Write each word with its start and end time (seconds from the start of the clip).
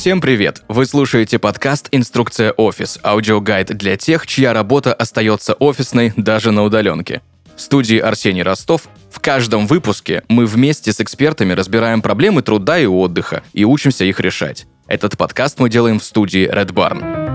Всем 0.00 0.22
привет! 0.22 0.62
Вы 0.66 0.86
слушаете 0.86 1.38
подкаст 1.38 1.88
«Инструкция 1.92 2.52
офис»– 2.52 2.98
аудиогайд 3.04 3.76
для 3.76 3.98
тех, 3.98 4.26
чья 4.26 4.54
работа 4.54 4.94
остается 4.94 5.52
офисной 5.52 6.14
даже 6.16 6.52
на 6.52 6.62
удаленке. 6.62 7.20
В 7.54 7.60
студии 7.60 7.98
Арсений 7.98 8.42
Ростов. 8.42 8.88
В 9.10 9.20
каждом 9.20 9.66
выпуске 9.66 10.22
мы 10.26 10.46
вместе 10.46 10.94
с 10.94 11.02
экспертами 11.02 11.52
разбираем 11.52 12.00
проблемы 12.00 12.40
труда 12.40 12.78
и 12.78 12.86
отдыха 12.86 13.42
и 13.52 13.66
учимся 13.66 14.06
их 14.06 14.20
решать. 14.20 14.66
Этот 14.86 15.18
подкаст 15.18 15.58
мы 15.58 15.68
делаем 15.68 16.00
в 16.00 16.04
студии 16.04 16.50
Red 16.50 16.72
Barn. 16.72 17.29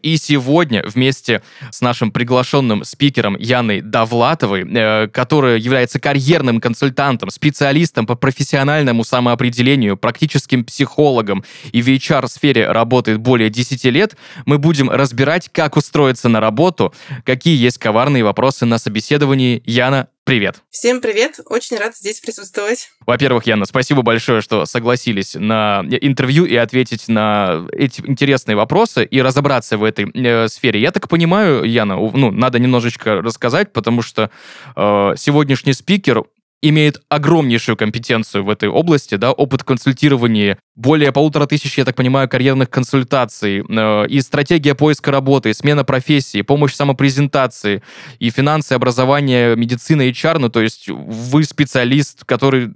И 0.00 0.16
сегодня 0.16 0.84
вместе 0.86 1.42
с 1.70 1.80
нашим 1.80 2.12
приглашенным 2.12 2.84
спикером 2.84 3.36
Яной 3.36 3.80
Давлатовой, 3.80 4.64
э, 4.64 5.08
которая 5.08 5.58
является 5.58 5.98
карьерным 5.98 6.60
консультантом, 6.60 7.30
специалистом 7.30 8.06
по 8.06 8.14
профессиональному 8.14 9.02
самоопределению, 9.02 9.96
практическим 9.96 10.64
психологом 10.64 11.44
и 11.72 11.82
в 11.82 11.88
HR-сфере 11.88 12.70
работает 12.70 13.18
более 13.18 13.50
10 13.50 13.84
лет, 13.86 14.16
мы 14.46 14.58
будем 14.58 14.88
разбирать, 14.88 15.48
как 15.50 15.76
устроиться 15.76 16.28
на 16.28 16.40
работу, 16.40 16.94
какие 17.24 17.56
есть 17.56 17.78
коварные 17.78 18.22
вопросы 18.22 18.66
на 18.66 18.78
собеседовании. 18.78 19.62
Яна, 19.66 20.08
Привет. 20.28 20.62
Всем 20.68 21.00
привет. 21.00 21.40
Очень 21.46 21.78
рад 21.78 21.96
здесь 21.96 22.20
присутствовать. 22.20 22.90
Во-первых, 23.06 23.46
Яна, 23.46 23.64
спасибо 23.64 24.02
большое, 24.02 24.42
что 24.42 24.66
согласились 24.66 25.34
на 25.34 25.82
интервью 26.02 26.44
и 26.44 26.54
ответить 26.54 27.08
на 27.08 27.66
эти 27.72 28.02
интересные 28.02 28.54
вопросы 28.54 29.06
и 29.06 29.22
разобраться 29.22 29.78
в 29.78 29.84
этой 29.84 30.10
э, 30.12 30.48
сфере. 30.48 30.82
Я 30.82 30.90
так 30.90 31.08
понимаю, 31.08 31.64
Яна, 31.64 31.96
ну, 31.96 32.30
надо 32.30 32.58
немножечко 32.58 33.22
рассказать, 33.22 33.72
потому 33.72 34.02
что 34.02 34.30
э, 34.76 35.14
сегодняшний 35.16 35.72
спикер 35.72 36.24
имеет 36.60 37.00
огромнейшую 37.08 37.76
компетенцию 37.76 38.44
в 38.44 38.50
этой 38.50 38.68
области, 38.68 39.14
да, 39.14 39.30
опыт 39.32 39.62
консультирования, 39.62 40.58
более 40.74 41.12
полутора 41.12 41.46
тысяч, 41.46 41.78
я 41.78 41.84
так 41.84 41.94
понимаю, 41.94 42.28
карьерных 42.28 42.68
консультаций, 42.68 43.62
э, 43.68 44.06
и 44.08 44.20
стратегия 44.20 44.74
поиска 44.74 45.10
работы, 45.12 45.50
и 45.50 45.54
смена 45.54 45.84
профессии, 45.84 46.42
помощь 46.42 46.74
самопрезентации, 46.74 47.82
и 48.18 48.30
финансы, 48.30 48.72
образование, 48.72 49.54
медицина, 49.54 50.02
HR, 50.02 50.38
ну, 50.38 50.48
то 50.48 50.60
есть 50.60 50.88
вы 50.88 51.44
специалист, 51.44 52.24
который, 52.24 52.70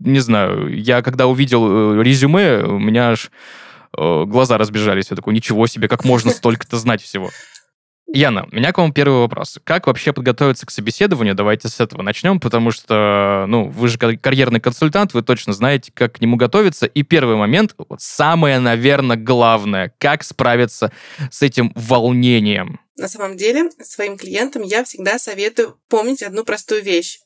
не 0.00 0.20
знаю, 0.20 0.74
я 0.74 1.02
когда 1.02 1.26
увидел 1.26 2.00
э, 2.00 2.02
резюме, 2.02 2.64
у 2.64 2.78
меня 2.78 3.10
аж 3.10 3.30
э, 3.96 4.24
глаза 4.26 4.58
разбежались, 4.58 5.06
я 5.10 5.16
такой, 5.16 5.32
ничего 5.32 5.68
себе, 5.68 5.86
как 5.86 6.04
можно 6.04 6.32
столько-то 6.32 6.76
знать 6.76 7.02
всего. 7.02 7.30
Яна, 8.10 8.48
у 8.50 8.56
меня 8.56 8.72
к 8.72 8.78
вам 8.78 8.92
первый 8.92 9.20
вопрос. 9.20 9.58
Как 9.64 9.86
вообще 9.86 10.14
подготовиться 10.14 10.64
к 10.64 10.70
собеседованию? 10.70 11.34
Давайте 11.34 11.68
с 11.68 11.78
этого 11.78 12.00
начнем, 12.00 12.40
потому 12.40 12.70
что, 12.70 13.44
ну, 13.48 13.68
вы 13.68 13.88
же 13.88 13.98
карьерный 13.98 14.60
консультант, 14.60 15.12
вы 15.12 15.22
точно 15.22 15.52
знаете, 15.52 15.92
как 15.92 16.14
к 16.14 16.20
нему 16.22 16.36
готовиться. 16.36 16.86
И 16.86 17.02
первый 17.02 17.36
момент, 17.36 17.74
вот 17.76 18.00
самое, 18.00 18.60
наверное, 18.60 19.16
главное, 19.16 19.92
как 19.98 20.24
справиться 20.24 20.90
с 21.30 21.42
этим 21.42 21.70
волнением. 21.74 22.80
На 22.96 23.08
самом 23.08 23.36
деле, 23.36 23.70
своим 23.82 24.16
клиентам 24.16 24.62
я 24.62 24.84
всегда 24.84 25.18
советую 25.18 25.78
помнить 25.88 26.22
одну 26.22 26.44
простую 26.44 26.82
вещь. 26.82 27.20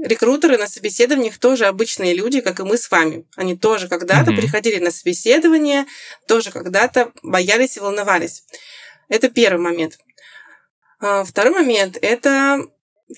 Рекрутеры 0.00 0.56
на 0.56 0.68
собеседованиях 0.68 1.38
тоже 1.38 1.64
обычные 1.64 2.14
люди, 2.14 2.42
как 2.42 2.60
и 2.60 2.62
мы 2.62 2.76
с 2.76 2.90
вами. 2.90 3.24
Они 3.34 3.56
тоже 3.56 3.88
когда-то 3.88 4.30
mm-hmm. 4.30 4.36
приходили 4.36 4.78
на 4.78 4.90
собеседование, 4.92 5.86
тоже 6.28 6.52
когда-то 6.52 7.10
боялись 7.22 7.76
и 7.76 7.80
волновались. 7.80 8.44
Это 9.08 9.28
первый 9.28 9.60
момент. 9.60 9.98
А, 11.00 11.24
второй 11.24 11.52
момент– 11.52 11.98
это 12.02 12.60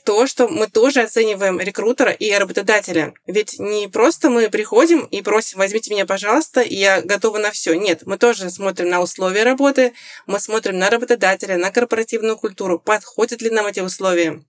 то, 0.05 0.27
что 0.27 0.49
мы 0.49 0.67
тоже 0.67 1.01
оцениваем 1.01 1.59
рекрутера 1.61 2.11
и 2.11 2.31
работодателя. 2.33 3.15
Ведь 3.27 3.59
не 3.59 3.89
просто 3.89 4.29
мы 4.29 4.51
приходим 4.51 5.05
и 5.07 5.23
просим, 5.23 5.59
возьмите 5.59 5.91
меня, 5.91 6.05
пожалуйста, 6.05 6.61
и 6.61 6.75
я 6.75 7.01
готова 7.01 7.39
на 7.39 7.51
все. 7.51 7.75
Нет, 7.75 8.03
мы 8.05 8.19
тоже 8.19 8.51
смотрим 8.51 8.91
на 8.91 9.01
условия 9.01 9.45
работы, 9.45 9.95
мы 10.27 10.41
смотрим 10.41 10.79
на 10.79 10.91
работодателя, 10.91 11.57
на 11.57 11.71
корпоративную 11.71 12.37
культуру, 12.37 12.79
подходят 12.79 13.41
ли 13.41 13.51
нам 13.51 13.67
эти 13.67 13.81
условия. 13.81 14.43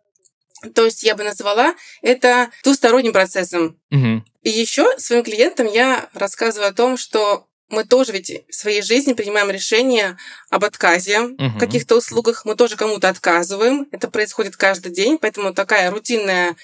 То 0.75 0.83
есть 0.83 1.03
я 1.03 1.15
бы 1.15 1.23
назвала 1.23 1.73
это 2.01 2.49
двусторонним 2.63 3.13
процессом. 3.13 3.79
Угу. 3.91 4.23
И 4.43 4.49
еще 4.49 4.97
своим 4.97 5.23
клиентам 5.23 5.67
я 5.67 6.09
рассказываю 6.13 6.69
о 6.69 6.73
том, 6.73 6.97
что 6.97 7.47
мы 7.69 7.85
тоже 7.85 8.11
ведь 8.11 8.45
в 8.49 8.53
своей 8.53 8.81
жизни 8.81 9.13
принимаем 9.13 9.49
решение 9.49 10.17
об 10.49 10.65
отказе 10.65 11.21
угу. 11.21 11.49
в 11.55 11.59
каких-то 11.59 11.95
услугах. 11.97 12.45
Мы 12.45 12.55
тоже 12.55 12.75
кому-то 12.75 13.09
отказываем. 13.09 13.87
Это 13.91 14.09
происходит 14.09 14.57
каждый 14.57 14.91
день, 14.91 15.17
поэтому 15.17 15.53
такая 15.53 15.91
рутинная 15.91 16.55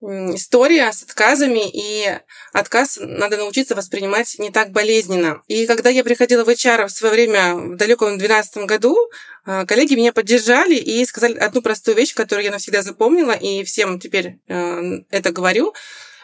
история 0.00 0.92
с 0.92 1.02
отказами, 1.02 1.68
и 1.72 2.18
отказ 2.52 2.98
надо 3.00 3.38
научиться 3.38 3.74
воспринимать 3.74 4.36
не 4.38 4.50
так 4.50 4.70
болезненно. 4.70 5.42
И 5.48 5.66
когда 5.66 5.90
я 5.90 6.04
приходила 6.04 6.44
в 6.44 6.48
HR 6.48 6.86
в 6.86 6.92
свое 6.92 7.14
время, 7.14 7.54
в 7.54 7.76
далеком 7.76 8.18
2012 8.18 8.66
году, 8.66 8.96
а, 9.44 9.64
коллеги 9.64 9.94
меня 9.94 10.12
поддержали 10.12 10.74
и 10.74 11.04
сказали 11.06 11.38
одну 11.38 11.62
простую 11.62 11.96
вещь, 11.96 12.14
которую 12.14 12.44
я 12.44 12.50
навсегда 12.50 12.82
запомнила, 12.82 13.32
и 13.32 13.64
всем 13.64 13.98
теперь 13.98 14.38
э, 14.48 15.00
это 15.10 15.32
говорю, 15.32 15.74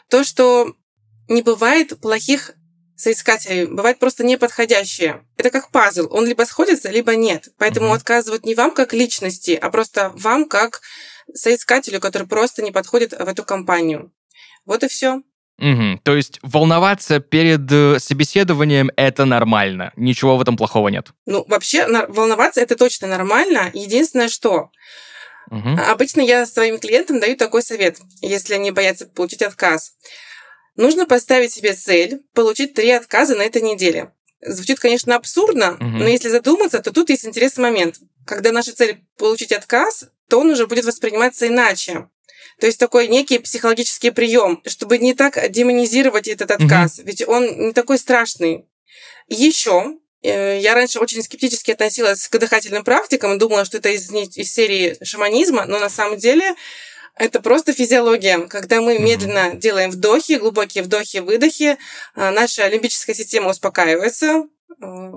то, 0.08 0.22
что 0.22 0.74
не 1.28 1.42
бывает 1.42 1.98
плохих 2.00 2.52
соискателей 3.02 3.66
бывают 3.66 3.98
просто 3.98 4.24
неподходящие. 4.24 5.24
Это 5.36 5.50
как 5.50 5.70
пазл. 5.70 6.08
Он 6.10 6.26
либо 6.26 6.42
сходится, 6.44 6.90
либо 6.90 7.16
нет. 7.16 7.48
Поэтому 7.58 7.88
mm-hmm. 7.88 7.96
отказывают 7.96 8.46
не 8.46 8.54
вам 8.54 8.72
как 8.72 8.92
личности, 8.92 9.58
а 9.60 9.70
просто 9.70 10.12
вам 10.14 10.46
как 10.46 10.80
соискателю, 11.34 12.00
который 12.00 12.26
просто 12.26 12.62
не 12.62 12.70
подходит 12.70 13.12
в 13.12 13.28
эту 13.28 13.44
компанию. 13.44 14.12
Вот 14.64 14.84
и 14.84 14.88
все. 14.88 15.22
Угу. 15.58 16.00
То 16.02 16.16
есть 16.16 16.40
волноваться 16.42 17.20
перед 17.20 17.70
э, 17.70 17.98
собеседованием 17.98 18.90
это 18.96 19.24
нормально. 19.24 19.92
Ничего 19.96 20.36
в 20.36 20.42
этом 20.42 20.56
плохого 20.56 20.88
нет. 20.88 21.10
Ну, 21.26 21.44
вообще, 21.46 21.86
волноваться 22.08 22.60
это 22.60 22.74
точно 22.74 23.06
нормально. 23.06 23.70
Единственное, 23.72 24.28
что 24.28 24.70
угу. 25.50 25.68
обычно 25.88 26.20
я 26.20 26.46
своим 26.46 26.78
клиентам 26.80 27.20
даю 27.20 27.36
такой 27.36 27.62
совет, 27.62 27.98
если 28.22 28.54
они 28.54 28.70
боятся 28.70 29.06
получить 29.06 29.42
отказ. 29.42 29.94
Нужно 30.76 31.06
поставить 31.06 31.52
себе 31.52 31.74
цель 31.74 32.22
получить 32.34 32.74
три 32.74 32.90
отказа 32.90 33.36
на 33.36 33.42
этой 33.42 33.62
неделе. 33.62 34.12
Звучит, 34.40 34.80
конечно, 34.80 35.14
абсурдно, 35.14 35.74
угу. 35.74 35.84
но 35.84 36.08
если 36.08 36.28
задуматься, 36.28 36.80
то 36.80 36.92
тут 36.92 37.10
есть 37.10 37.24
интересный 37.24 37.62
момент. 37.62 37.96
Когда 38.26 38.52
наша 38.52 38.74
цель 38.74 39.04
получить 39.16 39.52
отказ, 39.52 40.06
то 40.28 40.40
он 40.40 40.50
уже 40.50 40.66
будет 40.66 40.84
восприниматься 40.84 41.46
иначе. 41.46 42.08
То 42.58 42.66
есть 42.66 42.78
такой 42.78 43.08
некий 43.08 43.38
психологический 43.38 44.10
прием, 44.10 44.62
чтобы 44.66 44.98
не 44.98 45.14
так 45.14 45.50
демонизировать 45.50 46.28
этот 46.28 46.50
отказ, 46.50 46.98
угу. 46.98 47.06
ведь 47.06 47.26
он 47.26 47.66
не 47.68 47.72
такой 47.72 47.98
страшный. 47.98 48.66
Еще 49.28 49.96
э, 50.22 50.58
я 50.60 50.74
раньше 50.74 50.98
очень 50.98 51.22
скептически 51.22 51.70
относилась 51.70 52.28
к 52.28 52.38
дыхательным 52.38 52.84
практикам, 52.84 53.38
думала, 53.38 53.64
что 53.64 53.78
это 53.78 53.90
из, 53.90 54.10
из 54.10 54.52
серии 54.52 54.96
шаманизма, 55.02 55.66
но 55.66 55.78
на 55.78 55.88
самом 55.88 56.18
деле 56.18 56.54
это 57.16 57.40
просто 57.40 57.72
физиология. 57.72 58.46
Когда 58.48 58.80
мы 58.80 58.98
медленно 58.98 59.54
делаем 59.54 59.90
вдохи, 59.90 60.38
глубокие 60.38 60.82
вдохи, 60.82 61.18
выдохи, 61.18 61.78
а, 62.14 62.30
наша 62.30 62.68
лимбическая 62.68 63.14
система 63.14 63.50
успокаивается, 63.50 64.44
а, 64.80 65.12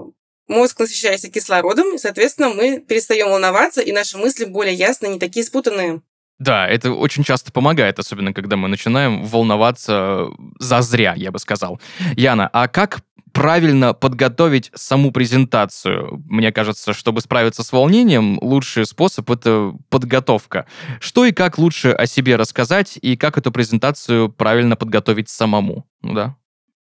мозг 0.47 0.79
насыщается 0.79 1.29
кислородом, 1.29 1.95
и, 1.95 1.97
соответственно, 1.97 2.49
мы 2.49 2.79
перестаем 2.79 3.29
волноваться, 3.29 3.81
и 3.81 3.91
наши 3.91 4.17
мысли 4.17 4.45
более 4.45 4.73
ясные, 4.73 5.13
не 5.13 5.19
такие 5.19 5.45
спутанные. 5.45 6.01
Да, 6.37 6.67
это 6.67 6.91
очень 6.91 7.23
часто 7.23 7.51
помогает, 7.53 7.97
особенно 7.97 8.33
когда 8.33 8.57
мы 8.57 8.67
начинаем 8.67 9.23
волноваться 9.23 10.27
за 10.59 10.81
зря, 10.81 11.13
я 11.15 11.31
бы 11.31 11.39
сказал. 11.39 11.79
Яна, 12.17 12.49
а 12.51 12.67
как 12.67 12.99
правильно 13.35 13.93
подготовить 13.93 14.71
саму 14.75 15.11
презентацию. 15.11 16.23
Мне 16.29 16.53
кажется, 16.53 16.93
чтобы 16.93 17.19
справиться 17.19 17.63
с 17.63 17.71
волнением, 17.73 18.39
лучший 18.41 18.85
способ— 18.85 19.29
это 19.29 19.73
подготовка. 19.89 20.65
Что 21.01 21.25
и 21.25 21.33
как 21.33 21.57
лучше 21.57 21.91
о 21.91 22.07
себе 22.07 22.37
рассказать, 22.37 22.97
и 23.01 23.17
как 23.17 23.37
эту 23.37 23.51
презентацию 23.51 24.29
правильно 24.29 24.77
подготовить 24.77 25.27
самому? 25.27 25.85
Ну 26.01 26.13
да. 26.13 26.37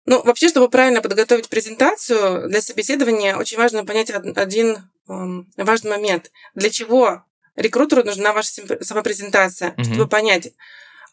Ну, 0.06 0.23
вообще, 0.23 0.49
чтобы 0.49 0.69
правильно 0.69 1.02
подготовить 1.02 1.49
презентацию 1.49 2.49
для 2.49 2.62
собеседования, 2.62 3.37
очень 3.37 3.58
важно 3.58 3.84
понять 3.84 4.11
один 4.11 4.76
эм, 5.08 5.50
важный 5.56 5.90
момент. 5.90 6.31
Для 6.55 6.70
чего 6.70 7.25
рекрутеру 7.56 8.05
нужна 8.05 8.32
ваша 8.32 8.50
самопрезентация? 8.81 9.73
Угу. 9.73 9.84
Чтобы 9.84 10.06
понять, 10.06 10.52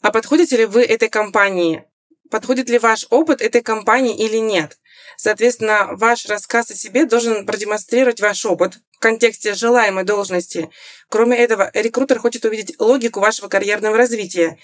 а 0.01 0.11
подходите 0.11 0.57
ли 0.57 0.65
вы 0.65 0.83
этой 0.83 1.09
компании? 1.09 1.85
Подходит 2.31 2.69
ли 2.69 2.79
ваш 2.79 3.05
опыт 3.09 3.41
этой 3.41 3.61
компании 3.61 4.15
или 4.15 4.37
нет? 4.37 4.77
Соответственно, 5.17 5.89
ваш 5.91 6.25
рассказ 6.25 6.71
о 6.71 6.75
себе 6.75 7.05
должен 7.05 7.45
продемонстрировать 7.45 8.21
ваш 8.21 8.45
опыт 8.45 8.79
в 8.93 8.99
контексте 8.99 9.53
желаемой 9.53 10.05
должности. 10.05 10.69
Кроме 11.09 11.37
этого, 11.37 11.69
рекрутер 11.73 12.19
хочет 12.19 12.45
увидеть 12.45 12.79
логику 12.79 13.19
вашего 13.19 13.49
карьерного 13.49 13.97
развития. 13.97 14.57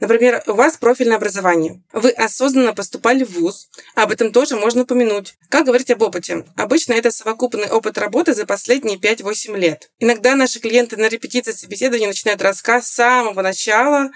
Например, 0.00 0.42
у 0.48 0.54
вас 0.54 0.78
профильное 0.78 1.16
образование. 1.16 1.80
Вы 1.92 2.10
осознанно 2.10 2.74
поступали 2.74 3.22
в 3.22 3.38
ВУЗ. 3.38 3.68
Об 3.94 4.10
этом 4.10 4.32
тоже 4.32 4.56
можно 4.56 4.82
упомянуть. 4.82 5.34
Как 5.48 5.64
говорить 5.64 5.92
об 5.92 6.02
опыте? 6.02 6.44
Обычно 6.56 6.94
это 6.94 7.12
совокупный 7.12 7.70
опыт 7.70 7.98
работы 7.98 8.34
за 8.34 8.44
последние 8.44 8.98
5-8 8.98 9.56
лет. 9.56 9.92
Иногда 10.00 10.34
наши 10.34 10.58
клиенты 10.58 10.96
на 10.96 11.08
репетиции 11.08 11.52
собеседования 11.52 12.08
начинают 12.08 12.42
рассказ 12.42 12.88
с 12.88 12.94
самого 12.94 13.42
начала, 13.42 14.10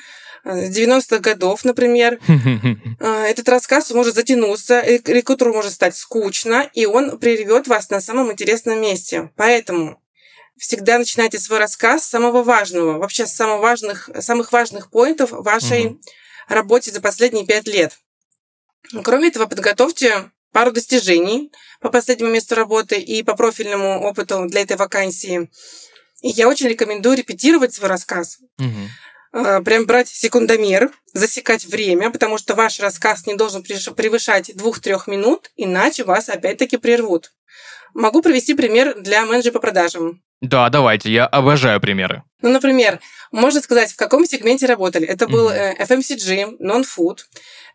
с 0.44 0.76
90-х 0.76 1.18
годов, 1.18 1.64
например. 1.64 2.18
Этот 3.00 3.48
рассказ 3.48 3.90
может 3.90 4.14
затянуться, 4.14 4.80
рекрутеру 4.82 5.52
может 5.52 5.72
стать 5.72 5.96
скучно, 5.96 6.68
и 6.72 6.86
он 6.86 7.18
прервет 7.18 7.66
вас 7.66 7.90
на 7.90 8.00
самом 8.00 8.32
интересном 8.32 8.80
месте. 8.80 9.30
Поэтому 9.36 10.00
всегда 10.56 10.98
начинайте 10.98 11.38
свой 11.38 11.58
рассказ 11.58 12.04
с 12.04 12.08
самого 12.08 12.42
важного, 12.42 12.98
вообще 12.98 13.26
с 13.26 13.32
самых 13.32 13.60
важных, 13.60 14.10
самых 14.20 14.52
важных 14.52 14.90
поинтов 14.90 15.30
вашей 15.32 15.86
угу. 15.86 16.00
работе 16.48 16.90
за 16.90 17.00
последние 17.00 17.46
пять 17.46 17.66
лет. 17.66 17.98
Кроме 19.02 19.28
этого, 19.28 19.46
подготовьте 19.46 20.30
пару 20.52 20.72
достижений 20.72 21.52
по 21.80 21.90
последнему 21.90 22.30
месту 22.30 22.54
работы 22.54 22.98
и 22.98 23.22
по 23.22 23.36
профильному 23.36 24.00
опыту 24.02 24.46
для 24.46 24.62
этой 24.62 24.76
вакансии. 24.76 25.50
И 26.22 26.28
я 26.28 26.48
очень 26.48 26.68
рекомендую 26.68 27.16
репетировать 27.16 27.74
свой 27.74 27.90
рассказ. 27.90 28.38
Угу. 28.58 28.66
Прям 29.32 29.86
брать 29.86 30.08
секундомер, 30.08 30.90
засекать 31.12 31.64
время, 31.66 32.10
потому 32.10 32.38
что 32.38 32.54
ваш 32.54 32.80
рассказ 32.80 33.26
не 33.26 33.34
должен 33.34 33.62
превышать 33.62 34.56
двух-трех 34.56 35.06
минут, 35.06 35.50
иначе 35.56 36.04
вас 36.04 36.28
опять-таки 36.28 36.76
прервут. 36.76 37.32
Могу 37.94 38.22
привести 38.22 38.54
пример 38.54 38.94
для 39.00 39.24
менеджера 39.24 39.52
по 39.52 39.60
продажам. 39.60 40.22
Да, 40.40 40.68
давайте, 40.68 41.10
я 41.10 41.26
обожаю 41.26 41.80
примеры. 41.80 42.22
Ну, 42.42 42.50
например, 42.50 43.00
можно 43.32 43.60
сказать, 43.60 43.90
в 43.90 43.96
каком 43.96 44.26
сегменте 44.26 44.66
работали. 44.66 45.06
Это 45.06 45.26
был 45.26 45.50
mm-hmm. 45.50 45.78
FMCG, 45.78 46.58
non-food. 46.60 47.20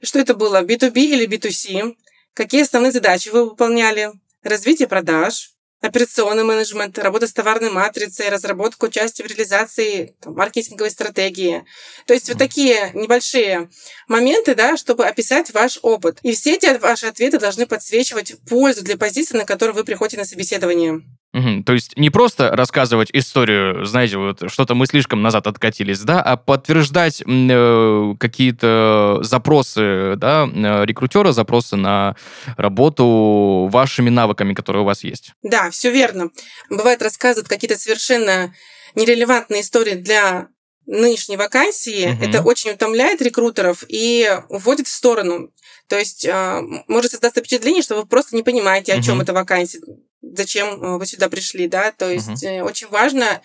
Что 0.03 0.19
это 0.19 0.35
было, 0.35 0.61
B2B 0.61 0.97
или 0.97 1.27
B2C? 1.27 1.95
Какие 2.33 2.61
основные 2.61 2.91
задачи 2.91 3.29
вы 3.29 3.49
выполняли? 3.49 4.11
Развитие 4.43 4.87
продаж, 4.87 5.50
операционный 5.81 6.43
менеджмент, 6.43 6.97
работа 6.99 7.27
с 7.27 7.33
товарной 7.33 7.71
матрицей, 7.71 8.29
разработка 8.29 8.85
участия 8.85 9.23
в 9.23 9.27
реализации 9.27 10.15
там, 10.21 10.35
маркетинговой 10.35 10.91
стратегии. 10.91 11.65
То 12.05 12.13
есть 12.13 12.29
вот 12.29 12.37
такие 12.37 12.91
небольшие 12.93 13.69
моменты, 14.07 14.55
да, 14.55 14.77
чтобы 14.77 15.05
описать 15.05 15.53
ваш 15.53 15.79
опыт. 15.81 16.19
И 16.21 16.33
все 16.33 16.55
эти 16.55 16.77
ваши 16.77 17.07
ответы 17.07 17.39
должны 17.39 17.65
подсвечивать 17.65 18.35
пользу 18.47 18.83
для 18.83 18.97
позиции, 18.97 19.37
на 19.37 19.45
которую 19.45 19.75
вы 19.75 19.83
приходите 19.83 20.17
на 20.17 20.25
собеседование. 20.25 21.01
Угу. 21.33 21.63
То 21.63 21.73
есть 21.73 21.97
не 21.97 22.09
просто 22.09 22.49
рассказывать 22.53 23.09
историю, 23.13 23.85
знаете, 23.85 24.17
вот 24.17 24.51
что-то 24.51 24.75
мы 24.75 24.85
слишком 24.85 25.21
назад 25.21 25.47
откатились, 25.47 26.01
да, 26.01 26.21
а 26.21 26.35
подтверждать 26.35 27.23
э, 27.25 28.13
какие-то 28.19 29.19
запросы, 29.21 30.15
да, 30.17 30.49
э, 30.53 30.85
рекрутера, 30.85 31.31
запросы 31.31 31.77
на 31.77 32.17
работу 32.57 33.69
вашими 33.71 34.09
навыками, 34.09 34.53
которые 34.53 34.83
у 34.83 34.85
вас 34.85 35.05
есть. 35.05 35.31
Да, 35.41 35.69
все 35.71 35.91
верно. 35.91 36.31
Бывает 36.69 37.01
рассказывают 37.01 37.47
какие-то 37.47 37.79
совершенно 37.79 38.53
нерелевантные 38.95 39.61
истории 39.61 39.95
для 39.95 40.49
нынешней 40.85 41.37
вакансии. 41.37 42.11
Угу. 42.11 42.23
Это 42.25 42.41
очень 42.41 42.71
утомляет 42.71 43.21
рекрутеров 43.21 43.85
и 43.87 44.29
уводит 44.49 44.87
в 44.87 44.91
сторону. 44.91 45.51
То 45.87 45.97
есть 45.97 46.25
э, 46.25 46.61
может 46.87 47.11
создаться 47.11 47.39
впечатление, 47.39 47.83
что 47.83 47.95
вы 47.95 48.05
просто 48.05 48.35
не 48.35 48.43
понимаете, 48.43 48.91
о 48.91 48.97
угу. 48.97 49.03
чем 49.03 49.21
эта 49.21 49.31
вакансия 49.31 49.79
зачем 50.21 50.81
э, 50.81 50.97
вы 50.97 51.05
сюда 51.05 51.29
пришли, 51.29 51.67
да, 51.67 51.91
то 51.91 52.09
есть 52.09 52.43
uh-huh. 52.43 52.63
очень 52.63 52.87
важно 52.87 53.41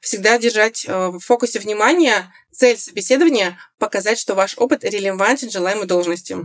всегда 0.00 0.38
держать 0.38 0.84
э, 0.86 1.08
в 1.08 1.20
фокусе 1.20 1.58
внимания 1.58 2.32
цель 2.52 2.78
собеседования 2.78 3.58
показать, 3.78 4.18
что 4.18 4.34
ваш 4.34 4.56
опыт 4.56 4.84
релевантен 4.84 5.50
желаемой 5.50 5.86
должности. 5.86 6.36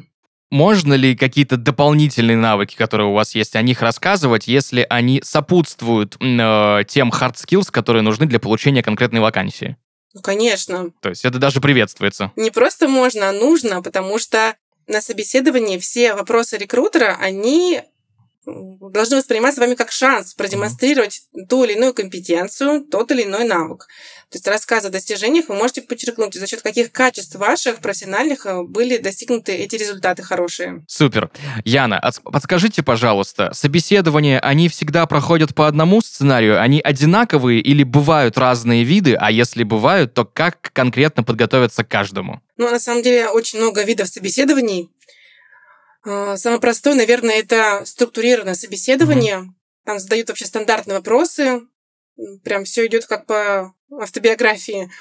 Можно 0.49 0.93
ли 0.93 1.15
какие-то 1.15 1.57
дополнительные 1.57 2.37
навыки, 2.37 2.75
которые 2.75 3.07
у 3.07 3.13
вас 3.13 3.33
есть, 3.33 3.55
о 3.55 3.61
них 3.63 3.81
рассказывать, 3.81 4.47
если 4.47 4.85
они 4.87 5.21
сопутствуют 5.23 6.15
э, 6.19 6.83
тем 6.87 7.09
hard 7.09 7.35
skills, 7.35 7.71
которые 7.71 8.03
нужны 8.03 8.27
для 8.27 8.39
получения 8.39 8.83
конкретной 8.83 9.19
вакансии? 9.19 9.77
Ну, 10.13 10.21
конечно. 10.21 10.91
То 11.01 11.09
есть 11.09 11.25
это 11.25 11.39
даже 11.39 11.59
приветствуется. 11.59 12.31
Не 12.35 12.51
просто 12.51 12.87
можно, 12.87 13.29
а 13.29 13.33
нужно, 13.33 13.81
потому 13.81 14.19
что 14.19 14.55
на 14.85 15.01
собеседовании 15.01 15.79
все 15.79 16.13
вопросы 16.13 16.57
рекрутера, 16.57 17.17
они 17.19 17.81
должны 18.45 19.17
восприниматься 19.17 19.61
вами 19.61 19.75
как 19.75 19.91
шанс 19.91 20.33
продемонстрировать 20.33 21.23
ту 21.49 21.63
или 21.63 21.73
иную 21.73 21.93
компетенцию, 21.93 22.81
тот 22.85 23.11
или 23.11 23.23
иной 23.23 23.45
навык. 23.45 23.87
То 24.29 24.37
есть 24.37 24.47
рассказ 24.47 24.83
о 24.85 24.89
достижениях 24.89 25.47
вы 25.49 25.55
можете 25.55 25.83
подчеркнуть, 25.83 26.33
за 26.33 26.47
счет 26.47 26.63
каких 26.63 26.91
качеств 26.91 27.35
ваших 27.35 27.81
профессиональных 27.81 28.47
э, 28.47 28.63
были 28.63 28.97
достигнуты 28.97 29.51
эти 29.51 29.75
результаты 29.75 30.23
хорошие. 30.23 30.83
Супер. 30.87 31.29
Яна, 31.65 32.01
подскажите, 32.23 32.81
пожалуйста, 32.81 33.51
собеседования, 33.53 34.39
они 34.39 34.69
всегда 34.69 35.05
проходят 35.05 35.53
по 35.53 35.67
одному 35.67 36.01
сценарию? 36.01 36.59
Они 36.59 36.81
одинаковые 36.81 37.61
или 37.61 37.83
бывают 37.83 38.37
разные 38.39 38.83
виды? 38.83 39.13
А 39.13 39.29
если 39.31 39.63
бывают, 39.63 40.15
то 40.15 40.25
как 40.25 40.71
конкретно 40.73 41.23
подготовиться 41.23 41.83
к 41.83 41.87
каждому? 41.87 42.41
Ну, 42.57 42.71
на 42.71 42.79
самом 42.79 43.03
деле, 43.03 43.27
очень 43.29 43.59
много 43.59 43.83
видов 43.83 44.07
собеседований. 44.07 44.89
А, 46.05 46.37
самое 46.37 46.59
простое, 46.59 46.95
наверное, 46.95 47.35
это 47.35 47.83
структурированное 47.85 48.55
собеседование. 48.55 49.37
Mm-hmm. 49.37 49.85
Там 49.85 49.99
задают 49.99 50.29
вообще 50.29 50.45
стандартные 50.45 50.97
вопросы. 50.97 51.61
Прям 52.43 52.65
все 52.65 52.85
идет 52.85 53.05
как 53.05 53.25
по 53.25 53.73
автобиографии. 53.91 54.91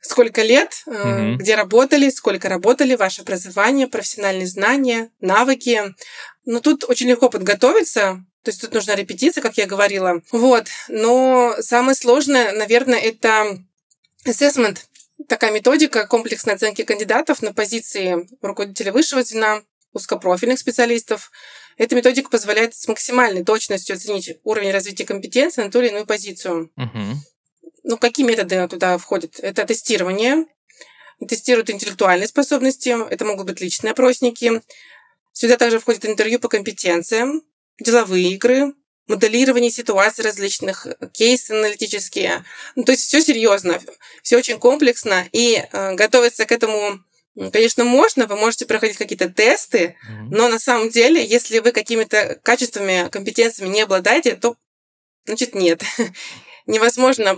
Сколько 0.00 0.42
лет, 0.42 0.82
mm-hmm. 0.86 1.34
где 1.36 1.56
работали, 1.56 2.08
сколько 2.10 2.48
работали, 2.48 2.94
ваше 2.94 3.22
образование, 3.22 3.88
профессиональные 3.88 4.46
знания, 4.46 5.10
навыки. 5.20 5.94
Но 6.44 6.60
тут 6.60 6.84
очень 6.88 7.08
легко 7.08 7.28
подготовиться. 7.28 8.24
То 8.44 8.50
есть 8.50 8.60
тут 8.60 8.72
нужна 8.72 8.94
репетиция, 8.94 9.42
как 9.42 9.58
я 9.58 9.66
говорила. 9.66 10.22
Вот. 10.30 10.68
Но 10.86 11.56
самое 11.60 11.96
сложное, 11.96 12.52
наверное, 12.52 12.98
это 13.00 13.58
assessment 14.24 14.78
такая 15.26 15.50
методика 15.50 16.06
комплексной 16.06 16.54
оценки 16.54 16.82
кандидатов 16.82 17.42
на 17.42 17.52
позиции 17.52 18.28
руководителя 18.40 18.92
высшего 18.92 19.22
звена 19.22 19.62
узкопрофильных 19.98 20.58
специалистов. 20.58 21.30
Эта 21.76 21.94
методика 21.94 22.30
позволяет 22.30 22.74
с 22.74 22.88
максимальной 22.88 23.44
точностью 23.44 23.94
оценить 23.94 24.38
уровень 24.42 24.72
развития 24.72 25.04
компетенции 25.04 25.62
на 25.62 25.70
ту 25.70 25.80
или 25.80 25.88
иную 25.88 26.06
позицию. 26.06 26.72
Угу. 26.76 27.04
Ну, 27.84 27.98
какие 27.98 28.26
методы 28.26 28.66
туда 28.68 28.98
входят? 28.98 29.38
Это 29.40 29.64
тестирование, 29.64 30.46
тестируют 31.26 31.70
интеллектуальные 31.70 32.28
способности, 32.28 32.96
это 33.10 33.24
могут 33.24 33.46
быть 33.46 33.60
личные 33.60 33.92
опросники. 33.92 34.62
Сюда 35.32 35.56
также 35.56 35.78
входит 35.78 36.04
интервью 36.04 36.40
по 36.40 36.48
компетенциям, 36.48 37.42
деловые 37.78 38.32
игры, 38.32 38.74
моделирование 39.08 39.70
ситуаций 39.70 40.24
различных, 40.24 40.86
кейсы 41.12 41.52
аналитические. 41.52 42.44
Ну, 42.76 42.84
то 42.84 42.92
есть 42.92 43.04
все 43.04 43.20
серьезно, 43.20 43.80
все 44.22 44.36
очень 44.36 44.58
комплексно, 44.58 45.26
и 45.32 45.62
э, 45.72 45.94
готовиться 45.94 46.44
к 46.44 46.52
этому 46.52 47.00
Конечно, 47.52 47.84
можно, 47.84 48.26
вы 48.26 48.36
можете 48.36 48.66
проходить 48.66 48.96
какие-то 48.96 49.28
тесты, 49.28 49.78
mm-hmm. 49.78 50.28
но 50.30 50.48
на 50.48 50.58
самом 50.58 50.90
деле, 50.90 51.24
если 51.24 51.60
вы 51.60 51.70
какими-то 51.70 52.38
качествами, 52.42 53.08
компетенциями 53.10 53.72
не 53.72 53.82
обладаете, 53.82 54.34
то, 54.34 54.56
значит, 55.24 55.54
нет. 55.54 55.82
Невозможно 56.66 57.36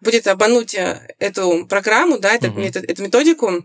будет 0.00 0.26
обмануть 0.26 0.74
э, 0.74 1.14
эту 1.18 1.66
программу, 1.66 2.18
да, 2.18 2.34
эту, 2.34 2.48
mm-hmm. 2.48 2.68
эту, 2.68 2.78
эту 2.78 3.02
методику. 3.02 3.64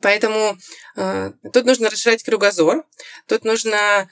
Поэтому 0.00 0.56
э, 0.96 1.32
тут 1.52 1.64
нужно 1.66 1.90
расширять 1.90 2.22
кругозор, 2.22 2.84
тут 3.28 3.44
нужно 3.44 4.08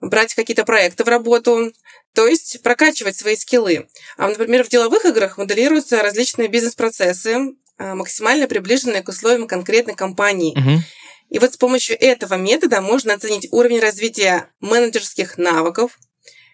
брать 0.00 0.34
какие-то 0.34 0.64
проекты 0.64 1.04
в 1.04 1.08
работу, 1.08 1.72
то 2.14 2.26
есть 2.26 2.62
прокачивать 2.62 3.16
свои 3.16 3.36
скиллы. 3.36 3.88
А, 4.16 4.28
например, 4.28 4.64
в 4.64 4.68
деловых 4.68 5.04
играх 5.04 5.38
моделируются 5.38 6.02
различные 6.02 6.48
бизнес-процессы, 6.48 7.54
максимально 7.94 8.46
приближенные 8.46 9.02
к 9.02 9.08
условиям 9.08 9.46
конкретной 9.46 9.94
компании. 9.94 10.56
Угу. 10.58 10.82
И 11.30 11.38
вот 11.38 11.54
с 11.54 11.56
помощью 11.56 12.00
этого 12.00 12.34
метода 12.34 12.80
можно 12.80 13.14
оценить 13.14 13.48
уровень 13.52 13.80
развития 13.80 14.50
менеджерских 14.60 15.38
навыков, 15.38 15.98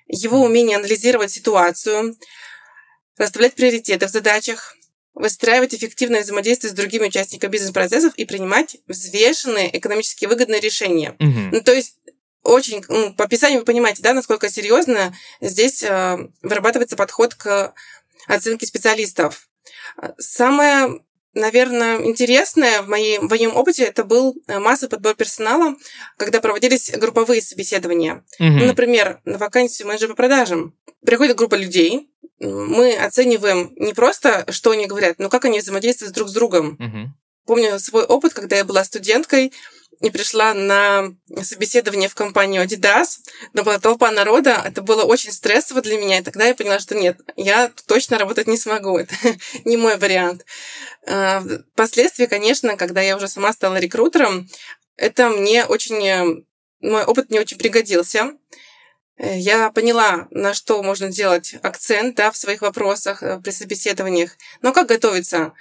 его 0.06 0.40
умение 0.40 0.76
анализировать 0.76 1.30
ситуацию, 1.30 2.16
расставлять 3.16 3.54
приоритеты 3.54 4.06
в 4.06 4.10
задачах, 4.10 4.76
выстраивать 5.14 5.74
эффективное 5.74 6.22
взаимодействие 6.22 6.70
с 6.70 6.74
другими 6.74 7.06
участниками 7.06 7.50
бизнес-процессов 7.50 8.14
и 8.14 8.24
принимать 8.24 8.76
взвешенные 8.86 9.76
экономически 9.76 10.26
выгодные 10.26 10.60
решения. 10.60 11.16
Угу. 11.18 11.56
Ну, 11.56 11.60
то 11.60 11.72
есть 11.72 11.96
очень, 12.44 12.84
ну, 12.88 13.12
по 13.14 13.24
описанию 13.24 13.58
вы 13.58 13.64
понимаете, 13.64 14.00
да, 14.00 14.14
насколько 14.14 14.48
серьезно 14.48 15.12
здесь 15.40 15.82
э, 15.82 16.18
вырабатывается 16.42 16.96
подход 16.96 17.34
к 17.34 17.74
оценке 18.28 18.66
специалистов. 18.66 19.48
Самое 20.18 21.00
наверное, 21.34 22.02
интересное 22.04 22.82
в, 22.82 22.88
моей, 22.88 23.18
в 23.18 23.28
моем 23.28 23.56
опыте 23.56 23.84
это 23.84 24.04
был 24.04 24.36
э, 24.46 24.58
массовый 24.58 24.90
подбор 24.90 25.14
персонала, 25.14 25.76
когда 26.16 26.40
проводились 26.40 26.90
групповые 26.90 27.42
собеседования. 27.42 28.24
Угу. 28.38 28.48
Ну, 28.48 28.66
например, 28.66 29.20
на 29.24 29.38
вакансию 29.38 29.88
менеджера 29.88 30.10
по 30.10 30.16
продажам 30.16 30.74
приходит 31.04 31.36
группа 31.36 31.54
людей, 31.54 32.10
мы 32.40 32.94
оцениваем 32.96 33.72
не 33.76 33.94
просто, 33.94 34.46
что 34.50 34.70
они 34.70 34.86
говорят, 34.86 35.18
но 35.18 35.28
как 35.28 35.44
они 35.44 35.58
взаимодействуют 35.58 36.14
друг 36.14 36.28
с 36.28 36.32
другом. 36.32 36.74
Угу. 36.78 37.14
Помню 37.46 37.78
свой 37.78 38.04
опыт, 38.04 38.34
когда 38.34 38.56
я 38.56 38.64
была 38.64 38.84
студенткой, 38.84 39.52
и 40.00 40.10
пришла 40.10 40.54
на 40.54 41.12
собеседование 41.42 42.08
в 42.08 42.14
компанию 42.14 42.62
Adidas. 42.62 43.18
но 43.52 43.64
была 43.64 43.78
толпа 43.78 44.10
народа, 44.10 44.62
это 44.64 44.82
было 44.82 45.02
очень 45.02 45.32
стрессово 45.32 45.80
для 45.82 45.98
меня, 45.98 46.18
и 46.18 46.22
тогда 46.22 46.46
я 46.46 46.54
поняла, 46.54 46.78
что 46.78 46.94
нет, 46.94 47.18
я 47.36 47.70
точно 47.86 48.18
работать 48.18 48.46
не 48.46 48.56
смогу, 48.56 48.98
это 48.98 49.14
не 49.64 49.76
мой 49.76 49.96
вариант. 49.96 50.44
А, 51.06 51.42
впоследствии, 51.72 52.26
конечно, 52.26 52.76
когда 52.76 53.00
я 53.00 53.16
уже 53.16 53.28
сама 53.28 53.52
стала 53.52 53.76
рекрутером, 53.76 54.48
это 54.96 55.28
мне 55.30 55.64
очень, 55.64 56.46
мой 56.80 57.04
опыт 57.04 57.30
мне 57.30 57.40
очень 57.40 57.58
пригодился. 57.58 58.32
Я 59.16 59.70
поняла, 59.70 60.28
на 60.30 60.54
что 60.54 60.80
можно 60.82 61.08
делать 61.08 61.56
акцент 61.62 62.14
да, 62.16 62.30
в 62.30 62.36
своих 62.36 62.62
вопросах 62.62 63.20
э, 63.22 63.40
при 63.40 63.50
собеседованиях. 63.50 64.36
Но 64.62 64.72
как 64.72 64.86
готовиться? 64.86 65.54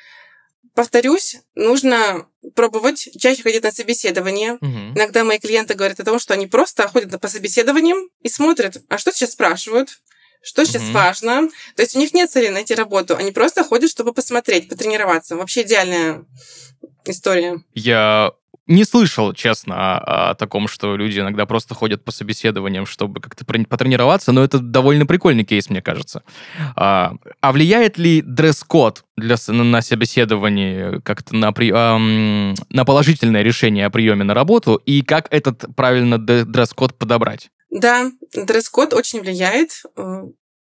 Повторюсь, 0.73 1.37
нужно 1.55 2.27
пробовать 2.55 3.09
чаще 3.17 3.43
ходить 3.43 3.63
на 3.63 3.71
собеседование. 3.71 4.53
Угу. 4.53 4.95
Иногда 4.95 5.23
мои 5.23 5.39
клиенты 5.39 5.73
говорят 5.73 5.99
о 5.99 6.05
том, 6.05 6.19
что 6.19 6.33
они 6.33 6.47
просто 6.47 6.87
ходят 6.87 7.19
по 7.19 7.27
собеседованиям 7.27 8.09
и 8.21 8.29
смотрят, 8.29 8.81
а 8.89 8.97
что 8.97 9.11
сейчас 9.11 9.31
спрашивают, 9.31 9.89
что 10.41 10.65
сейчас 10.65 10.83
угу. 10.83 10.91
важно. 10.91 11.49
То 11.75 11.81
есть 11.81 11.95
у 11.95 11.99
них 11.99 12.13
нет 12.13 12.31
цели 12.31 12.49
найти 12.49 12.75
работу, 12.75 13.15
они 13.15 13.31
просто 13.31 13.63
ходят, 13.63 13.89
чтобы 13.89 14.13
посмотреть, 14.13 14.69
потренироваться. 14.69 15.35
Вообще 15.35 15.63
идеальная 15.63 16.25
история. 17.05 17.61
Я 17.73 18.31
не 18.67 18.83
слышал, 18.83 19.33
честно, 19.33 19.97
о, 19.97 20.31
о 20.31 20.35
таком, 20.35 20.67
что 20.67 20.95
люди 20.95 21.19
иногда 21.19 21.45
просто 21.45 21.73
ходят 21.73 22.03
по 22.03 22.11
собеседованиям, 22.11 22.85
чтобы 22.85 23.21
как-то 23.21 23.45
потренироваться, 23.45 24.31
но 24.31 24.43
это 24.43 24.59
довольно 24.59 25.05
прикольный 25.05 25.45
кейс, 25.45 25.69
мне 25.69 25.81
кажется. 25.81 26.23
А, 26.75 27.13
а 27.41 27.51
влияет 27.51 27.97
ли 27.97 28.21
дресс-код 28.21 29.05
для, 29.15 29.37
на 29.47 29.81
собеседовании 29.81 30.99
как-то 31.01 31.35
на, 31.35 31.51
при, 31.53 31.71
эм, 31.71 32.55
на 32.69 32.85
положительное 32.85 33.41
решение 33.41 33.85
о 33.85 33.89
приеме 33.89 34.23
на 34.23 34.33
работу, 34.33 34.75
и 34.75 35.01
как 35.01 35.27
этот 35.31 35.65
правильно 35.75 36.17
дресс-код 36.17 36.97
подобрать? 36.97 37.49
Да, 37.69 38.11
дресс-код 38.33 38.93
очень 38.93 39.21
влияет, 39.21 39.81
э, 39.95 40.23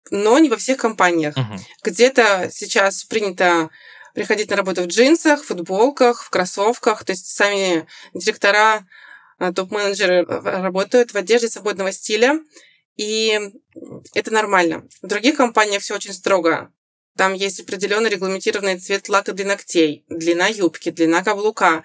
но 0.10 0.40
не 0.40 0.50
во 0.50 0.58
всех 0.58 0.78
компаниях. 0.78 1.36
Угу. 1.38 1.60
Где-то 1.86 2.50
сейчас 2.52 3.04
принято 3.06 3.70
приходить 4.14 4.50
на 4.50 4.56
работу 4.56 4.84
в 4.84 4.88
джинсах, 4.88 5.44
футболках, 5.44 6.24
в 6.24 6.30
кроссовках. 6.30 7.04
То 7.04 7.14
есть 7.14 7.28
сами 7.28 7.88
директора, 8.14 8.86
а, 9.38 9.52
топ-менеджеры 9.54 10.26
э, 10.28 10.62
работают 10.62 11.14
в 11.14 11.18
одежде 11.18 11.50
свободного 11.50 11.92
стиля, 11.92 12.40
и 12.96 13.40
это 14.14 14.32
нормально. 14.32 14.88
В 15.02 15.08
других 15.08 15.38
компаниях 15.38 15.82
все 15.82 15.96
очень 15.96 16.14
строго. 16.14 16.72
Там 17.18 17.34
есть 17.34 17.60
определенно 17.60 18.08
регламентированный 18.08 18.80
цвет 18.80 19.10
лака 19.10 19.34
для 19.34 19.46
ногтей, 19.46 20.06
длина 20.10 20.48
юбки, 20.48 20.92
длина 20.92 21.24
каблука. 21.24 21.84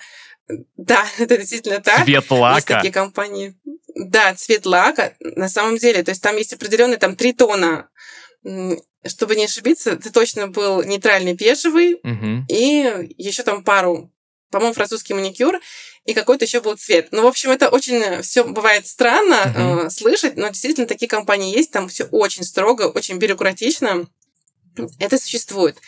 Да, 0.76 1.04
это 1.18 1.38
действительно 1.38 1.80
так. 1.80 2.04
Цвет 2.04 2.30
лака. 2.30 2.56
Есть 2.56 2.66
такие 2.66 2.92
компании. 2.92 3.54
Да, 3.94 4.34
цвет 4.34 4.66
лака. 4.66 5.14
На 5.20 5.48
самом 5.48 5.78
деле, 5.78 6.02
то 6.02 6.10
есть 6.10 6.22
там 6.22 6.36
есть 6.36 6.52
определенные 6.52 6.98
там 6.98 7.16
три 7.16 7.32
тона 7.32 7.88
чтобы 9.04 9.36
не 9.36 9.44
ошибиться, 9.44 9.90
это 9.92 10.12
точно 10.12 10.48
был 10.48 10.82
нейтральный 10.82 11.34
бежевый 11.34 11.94
угу. 12.02 12.44
и 12.48 13.14
еще 13.16 13.42
там 13.42 13.62
пару, 13.62 14.10
по-моему, 14.50 14.74
французский 14.74 15.14
маникюр 15.14 15.60
и 16.04 16.14
какой-то 16.14 16.44
еще 16.44 16.60
был 16.60 16.76
цвет. 16.76 17.08
Ну, 17.10 17.22
в 17.22 17.26
общем, 17.26 17.50
это 17.50 17.68
очень 17.68 18.22
все 18.22 18.44
бывает 18.44 18.86
странно 18.86 19.42
угу. 19.42 19.86
э, 19.86 19.90
слышать, 19.90 20.36
но 20.36 20.48
действительно 20.48 20.86
такие 20.86 21.08
компании 21.08 21.56
есть, 21.56 21.72
там 21.72 21.88
все 21.88 22.04
очень 22.04 22.44
строго, 22.44 22.82
очень 22.82 23.18
бюрократично. 23.18 24.06
Это 24.98 25.18
существует. 25.18 25.78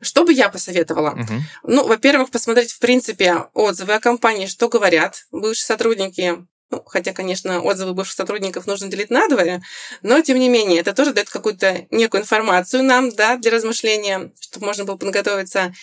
Что 0.00 0.24
бы 0.24 0.32
я 0.32 0.48
посоветовала? 0.48 1.14
Uh-huh. 1.14 1.40
Ну, 1.64 1.86
во-первых, 1.86 2.30
посмотреть, 2.30 2.72
в 2.72 2.78
принципе, 2.78 3.48
отзывы 3.52 3.92
о 3.92 4.00
компании, 4.00 4.46
что 4.46 4.68
говорят 4.68 5.26
бывшие 5.30 5.66
сотрудники, 5.66 6.46
ну, 6.70 6.82
хотя, 6.86 7.12
конечно, 7.12 7.60
отзывы 7.62 7.94
бывших 7.94 8.16
сотрудников 8.16 8.66
нужно 8.66 8.88
делить 8.88 9.10
надвое, 9.10 9.62
но, 10.02 10.20
тем 10.20 10.38
не 10.38 10.48
менее, 10.48 10.80
это 10.80 10.94
тоже 10.94 11.12
дает 11.12 11.28
какую-то 11.28 11.86
некую 11.90 12.22
информацию 12.22 12.84
нам, 12.84 13.10
да, 13.10 13.36
для 13.36 13.50
размышления, 13.50 14.32
чтобы 14.40 14.66
можно 14.66 14.84
было 14.84 14.96
подготовиться. 14.96 15.74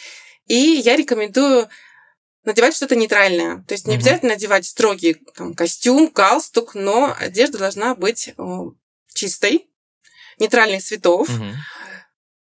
И 0.48 0.56
я 0.56 0.96
рекомендую 0.96 1.67
надевать 2.46 2.75
что-то 2.75 2.96
нейтральное. 2.96 3.65
То 3.67 3.74
есть 3.74 3.86
не 3.86 3.96
обязательно 3.96 4.34
надевать 4.34 4.65
строгий 4.65 5.17
там, 5.36 5.53
костюм, 5.53 6.10
галстук, 6.13 6.74
но 6.75 7.13
одежда 7.20 7.58
должна 7.58 7.94
быть 7.94 8.34
чистой, 9.13 9.67
нейтральных 10.39 10.82
цветов. 10.82 11.29
Угу 11.29 11.44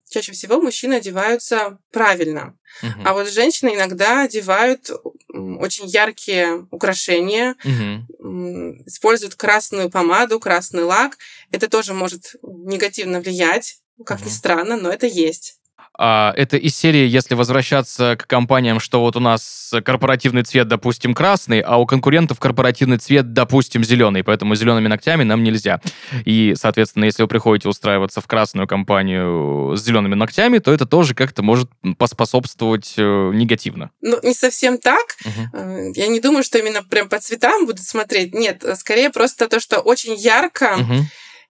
чаще 0.09 0.31
всего 0.31 0.61
мужчины 0.61 0.95
одеваются 0.95 1.79
правильно. 1.91 2.57
Uh-huh. 2.81 3.01
А 3.05 3.13
вот 3.13 3.29
женщины 3.29 3.75
иногда 3.75 4.23
одевают 4.23 4.89
очень 5.29 5.85
яркие 5.87 6.67
украшения, 6.71 7.55
uh-huh. 7.63 8.83
используют 8.85 9.35
красную 9.35 9.89
помаду, 9.89 10.39
красный 10.39 10.83
лак. 10.83 11.17
Это 11.51 11.69
тоже 11.69 11.93
может 11.93 12.35
негативно 12.41 13.19
влиять, 13.19 13.81
как 14.05 14.21
uh-huh. 14.21 14.25
ни 14.25 14.29
странно, 14.29 14.77
но 14.77 14.89
это 14.89 15.07
есть. 15.07 15.59
А, 15.97 16.33
это 16.35 16.57
из 16.57 16.75
серии, 16.75 17.07
если 17.07 17.35
возвращаться 17.35 18.15
к 18.17 18.27
компаниям, 18.27 18.79
что 18.79 19.01
вот 19.01 19.15
у 19.15 19.19
нас 19.19 19.73
корпоративный 19.83 20.43
цвет, 20.43 20.67
допустим, 20.67 21.13
красный, 21.13 21.61
а 21.61 21.77
у 21.77 21.85
конкурентов 21.85 22.39
корпоративный 22.39 22.97
цвет, 22.97 23.33
допустим, 23.33 23.83
зеленый, 23.83 24.23
поэтому 24.23 24.55
зелеными 24.55 24.87
ногтями 24.87 25.23
нам 25.23 25.43
нельзя. 25.43 25.81
И, 26.25 26.53
соответственно, 26.55 27.05
если 27.05 27.23
вы 27.23 27.27
приходите 27.27 27.67
устраиваться 27.67 28.21
в 28.21 28.27
красную 28.27 28.67
компанию 28.67 29.75
с 29.75 29.83
зелеными 29.83 30.15
ногтями, 30.15 30.59
то 30.59 30.71
это 30.71 30.85
тоже 30.85 31.15
как-то 31.15 31.41
может 31.41 31.69
поспособствовать 31.97 32.93
э, 32.97 33.31
негативно. 33.33 33.89
Ну, 34.01 34.19
не 34.23 34.33
совсем 34.33 34.77
так. 34.77 35.17
Угу. 35.25 35.93
Я 35.95 36.07
не 36.07 36.19
думаю, 36.19 36.43
что 36.43 36.59
именно 36.59 36.83
прям 36.83 37.09
по 37.09 37.19
цветам 37.19 37.65
будут 37.65 37.81
смотреть. 37.81 38.33
Нет, 38.33 38.63
скорее 38.75 39.09
просто 39.09 39.47
то, 39.47 39.59
что 39.59 39.79
очень 39.79 40.15
ярко. 40.15 40.77
Угу 40.79 41.05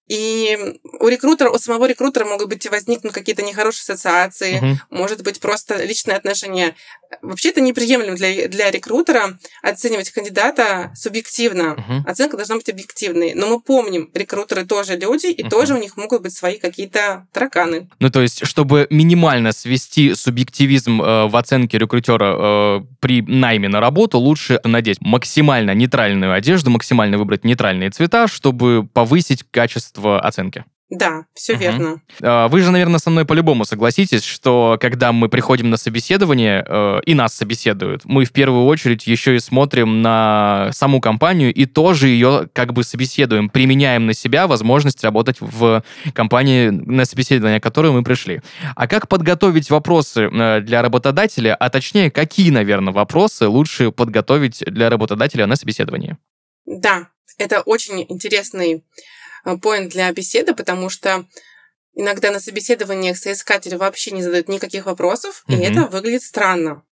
и 0.07 0.79
у 0.99 1.07
рекрутера, 1.07 1.49
у 1.49 1.57
самого 1.57 1.85
рекрутера 1.85 2.25
могут 2.25 2.47
быть 2.47 2.69
возникнуть 2.69 3.13
какие-то 3.13 3.43
нехорошие 3.43 3.83
ассоциации, 3.83 4.57
угу. 4.57 4.79
может 4.89 5.21
быть 5.23 5.39
просто 5.39 5.83
личные 5.83 6.15
отношения. 6.15 6.75
Вообще 7.21 7.49
это 7.49 7.61
неприемлемо 7.61 8.15
для, 8.15 8.47
для 8.47 8.71
рекрутера 8.71 9.37
оценивать 9.61 10.11
кандидата 10.11 10.91
субъективно. 10.95 11.73
Угу. 11.73 12.09
Оценка 12.09 12.37
должна 12.37 12.55
быть 12.55 12.69
объективной. 12.69 13.33
Но 13.33 13.47
мы 13.47 13.59
помним, 13.59 14.09
рекрутеры 14.13 14.65
тоже 14.65 14.95
люди, 14.97 15.27
и 15.27 15.43
угу. 15.43 15.49
тоже 15.49 15.73
у 15.73 15.77
них 15.77 15.97
могут 15.97 16.21
быть 16.21 16.33
свои 16.33 16.57
какие-то 16.57 17.27
тараканы. 17.33 17.89
Ну, 17.99 18.09
то 18.09 18.21
есть, 18.21 18.45
чтобы 18.45 18.87
минимально 18.89 19.51
свести 19.51 20.15
субъективизм 20.15 21.01
э, 21.01 21.27
в 21.27 21.35
оценке 21.35 21.77
рекрутера 21.77 22.79
э, 22.79 22.81
при 22.99 23.21
найме 23.21 23.67
на 23.67 23.81
работу, 23.81 24.19
лучше 24.19 24.59
надеть 24.63 24.97
максимально 25.01 25.71
нейтральную 25.71 26.33
одежду, 26.33 26.69
максимально 26.69 27.17
выбрать 27.17 27.43
нейтральные 27.43 27.89
цвета, 27.89 28.27
чтобы 28.27 28.87
повысить 28.93 29.43
качество 29.51 29.96
в 29.97 30.19
оценке. 30.19 30.65
Да, 30.89 31.25
все 31.33 31.53
угу. 31.53 31.61
верно. 31.61 32.01
А, 32.21 32.47
вы 32.47 32.61
же, 32.61 32.71
наверное, 32.71 32.99
со 32.99 33.09
мной 33.09 33.25
по-любому 33.25 33.65
согласитесь, 33.65 34.23
что 34.23 34.77
когда 34.79 35.11
мы 35.11 35.27
приходим 35.27 35.69
на 35.69 35.75
собеседование 35.75 36.63
э, 36.65 36.99
и 37.05 37.13
нас 37.13 37.33
собеседуют, 37.33 38.05
мы 38.05 38.23
в 38.23 38.31
первую 38.31 38.65
очередь 38.65 39.05
еще 39.05 39.35
и 39.35 39.39
смотрим 39.39 40.01
на 40.01 40.69
саму 40.71 41.01
компанию 41.01 41.53
и 41.53 41.65
тоже 41.65 42.07
ее 42.07 42.47
как 42.53 42.71
бы 42.71 42.83
собеседуем, 42.85 43.49
применяем 43.49 44.05
на 44.05 44.13
себя 44.13 44.47
возможность 44.47 45.03
работать 45.03 45.41
в 45.41 45.83
компании, 46.13 46.69
на 46.69 47.03
собеседование, 47.03 47.59
которое 47.59 47.91
мы 47.91 48.03
пришли. 48.03 48.41
А 48.77 48.87
как 48.87 49.09
подготовить 49.09 49.69
вопросы 49.69 50.29
э, 50.31 50.61
для 50.61 50.81
работодателя, 50.81 51.53
а 51.53 51.69
точнее, 51.69 52.11
какие, 52.11 52.49
наверное, 52.49 52.93
вопросы 52.93 53.49
лучше 53.49 53.91
подготовить 53.91 54.63
для 54.65 54.89
работодателя 54.89 55.47
на 55.47 55.57
собеседовании? 55.57 56.15
Да, 56.65 57.09
это 57.37 57.59
очень 57.59 58.05
интересный 58.07 58.85
поинт 59.55 59.91
для 59.91 60.11
беседы, 60.11 60.53
потому 60.53 60.89
что 60.89 61.25
иногда 61.93 62.31
на 62.31 62.39
собеседованиях 62.39 63.17
соискатели 63.17 63.75
вообще 63.75 64.11
не 64.11 64.21
задают 64.21 64.49
никаких 64.49 64.85
вопросов, 64.85 65.43
угу. 65.47 65.57
и 65.57 65.63
это 65.63 65.85
выглядит 65.85 66.23
странно. 66.23 66.83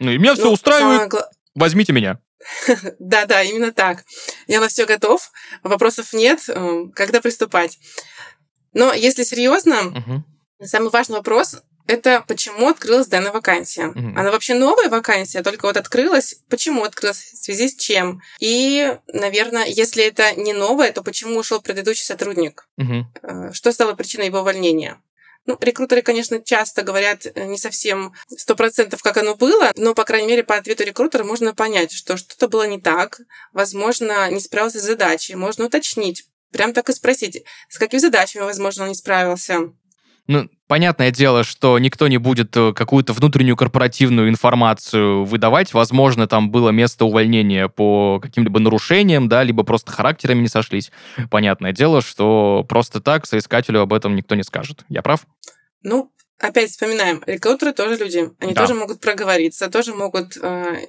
Ну 0.00 0.10
и 0.10 0.18
меня 0.18 0.34
все 0.34 0.44
ну, 0.44 0.52
устраивает. 0.52 1.12
Самое... 1.12 1.26
Возьмите 1.54 1.92
меня. 1.92 2.18
Да-да, 2.98 3.42
именно 3.42 3.72
так. 3.72 4.04
Я 4.46 4.60
на 4.60 4.68
все 4.68 4.84
готов, 4.84 5.30
вопросов 5.62 6.12
нет, 6.12 6.40
э, 6.48 6.84
когда 6.94 7.20
приступать. 7.20 7.78
Но 8.72 8.92
если 8.92 9.22
серьезно, 9.22 10.24
самый 10.60 10.90
важный 10.90 11.16
вопрос 11.16 11.62
это 11.86 12.24
почему 12.26 12.68
открылась 12.68 13.08
данная 13.08 13.32
вакансия. 13.32 13.88
Угу. 13.88 14.12
Она 14.16 14.30
вообще 14.30 14.54
новая 14.54 14.88
вакансия, 14.88 15.42
только 15.42 15.66
вот 15.66 15.76
открылась. 15.76 16.36
Почему 16.48 16.84
открылась? 16.84 17.18
В 17.18 17.44
связи 17.44 17.68
с 17.68 17.76
чем? 17.76 18.22
И, 18.40 18.96
наверное, 19.08 19.66
если 19.66 20.04
это 20.04 20.34
не 20.34 20.52
новое, 20.52 20.92
то 20.92 21.02
почему 21.02 21.38
ушел 21.38 21.60
предыдущий 21.60 22.04
сотрудник? 22.04 22.68
Угу. 22.78 23.52
Что 23.52 23.72
стало 23.72 23.94
причиной 23.94 24.26
его 24.26 24.40
увольнения? 24.40 25.00
Ну, 25.44 25.58
рекрутеры, 25.60 26.02
конечно, 26.02 26.40
часто 26.40 26.82
говорят 26.82 27.26
э, 27.26 27.46
не 27.46 27.58
совсем 27.58 28.12
сто 28.28 28.54
процентов, 28.54 29.02
как 29.02 29.16
оно 29.16 29.34
было, 29.34 29.72
но, 29.74 29.92
по 29.92 30.04
крайней 30.04 30.28
мере, 30.28 30.44
по 30.44 30.54
ответу 30.54 30.84
рекрутера 30.84 31.24
можно 31.24 31.52
понять, 31.52 31.90
что 31.90 32.16
что-то 32.16 32.46
было 32.46 32.64
не 32.64 32.80
так, 32.80 33.20
возможно, 33.52 34.30
не 34.30 34.38
справился 34.38 34.78
с 34.78 34.84
задачей, 34.84 35.34
можно 35.34 35.66
уточнить, 35.66 36.26
прям 36.52 36.72
так 36.72 36.88
и 36.90 36.92
спросить, 36.92 37.44
с 37.68 37.78
какими 37.78 37.98
задачами, 37.98 38.44
возможно, 38.44 38.84
он 38.84 38.90
не 38.90 38.94
справился. 38.94 39.72
Ну, 40.28 40.48
понятное 40.68 41.10
дело, 41.10 41.42
что 41.42 41.78
никто 41.78 42.06
не 42.06 42.18
будет 42.18 42.56
э, 42.56 42.72
какую-то 42.72 43.12
внутреннюю 43.12 43.56
корпоративную 43.56 44.28
информацию 44.28 45.24
выдавать. 45.24 45.74
Возможно, 45.74 46.28
там 46.28 46.50
было 46.50 46.70
место 46.70 47.04
увольнения 47.04 47.68
по 47.68 48.20
каким-либо 48.20 48.60
нарушениям, 48.60 49.28
да, 49.28 49.42
либо 49.42 49.64
просто 49.64 49.90
характерами 49.90 50.42
не 50.42 50.48
сошлись. 50.48 50.92
Понятное 51.30 51.72
дело, 51.72 52.02
что 52.02 52.64
просто 52.68 53.00
так 53.00 53.26
соискателю 53.26 53.80
об 53.80 53.92
этом 53.92 54.14
никто 54.14 54.34
не 54.36 54.44
скажет. 54.44 54.84
Я 54.88 55.02
прав? 55.02 55.26
Ну, 55.82 56.12
опять 56.38 56.70
вспоминаем, 56.70 57.22
рекрутеры 57.26 57.72
тоже 57.72 57.96
люди. 57.96 58.30
Они 58.38 58.54
да. 58.54 58.62
тоже 58.62 58.74
могут 58.74 59.00
проговориться, 59.00 59.68
тоже 59.68 59.94
могут, 59.94 60.36
э, 60.40 60.86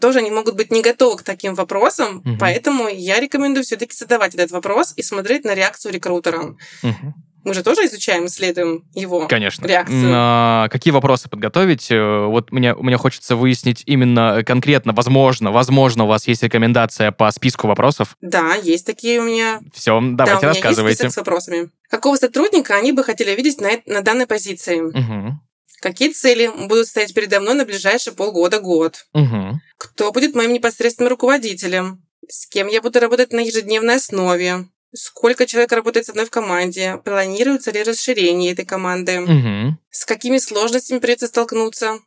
тоже 0.00 0.18
они 0.18 0.30
могут 0.30 0.56
быть 0.56 0.72
не 0.72 0.82
готовы 0.82 1.18
к 1.18 1.22
таким 1.22 1.54
вопросам, 1.54 2.18
угу. 2.18 2.36
поэтому 2.40 2.88
я 2.88 3.20
рекомендую 3.20 3.64
все-таки 3.64 3.94
задавать 3.94 4.34
этот 4.34 4.50
вопрос 4.50 4.92
и 4.96 5.02
смотреть 5.02 5.44
на 5.44 5.54
реакцию 5.54 5.92
рекрутера. 5.92 6.56
Угу. 6.82 7.14
Мы 7.46 7.54
же 7.54 7.62
тоже 7.62 7.86
изучаем, 7.86 8.26
исследуем 8.26 8.84
его 8.92 9.28
Конечно. 9.28 9.64
реакцию. 9.68 10.10
А, 10.12 10.68
какие 10.68 10.90
вопросы 10.90 11.28
подготовить? 11.28 11.92
Э, 11.92 12.26
вот 12.26 12.50
мне, 12.50 12.74
мне 12.74 12.96
хочется 12.96 13.36
выяснить 13.36 13.84
именно 13.86 14.42
конкретно, 14.44 14.92
возможно, 14.92 15.52
возможно, 15.52 16.04
у 16.04 16.06
вас 16.08 16.26
есть 16.26 16.42
рекомендация 16.42 17.12
по 17.12 17.30
списку 17.30 17.68
вопросов? 17.68 18.16
Да, 18.20 18.56
есть 18.56 18.84
такие 18.84 19.20
у 19.20 19.22
меня. 19.22 19.60
Все, 19.72 19.92
давайте 20.02 20.16
да, 20.16 20.38
у 20.38 20.40
меня 20.40 20.48
рассказывайте. 20.48 20.88
Есть 20.88 20.98
список 20.98 21.12
с 21.12 21.16
вопросами. 21.18 21.70
Какого 21.88 22.16
сотрудника 22.16 22.74
они 22.74 22.90
бы 22.90 23.04
хотели 23.04 23.30
видеть 23.36 23.60
на, 23.60 23.70
на 23.86 24.00
данной 24.00 24.26
позиции? 24.26 24.80
Угу. 24.80 25.38
Какие 25.82 26.10
цели 26.10 26.50
будут 26.66 26.88
стоять 26.88 27.14
передо 27.14 27.38
мной 27.38 27.54
на 27.54 27.64
ближайшие 27.64 28.12
полгода-год? 28.12 29.06
Угу. 29.12 29.60
Кто 29.78 30.10
будет 30.10 30.34
моим 30.34 30.52
непосредственным 30.52 31.10
руководителем? 31.10 32.02
С 32.28 32.48
кем 32.48 32.66
я 32.66 32.82
буду 32.82 32.98
работать 32.98 33.32
на 33.32 33.38
ежедневной 33.38 33.96
основе? 33.96 34.66
Сколько 34.94 35.46
человек 35.46 35.72
работает 35.72 36.06
со 36.06 36.12
мной 36.12 36.26
в 36.26 36.30
команде? 36.30 37.00
Планируется 37.04 37.70
ли 37.70 37.82
расширение 37.82 38.52
этой 38.52 38.64
команды? 38.64 39.20
Угу. 39.20 39.78
С 39.90 40.04
какими 40.04 40.38
сложностями 40.38 40.98
придется 40.98 41.26
столкнуться? 41.26 41.98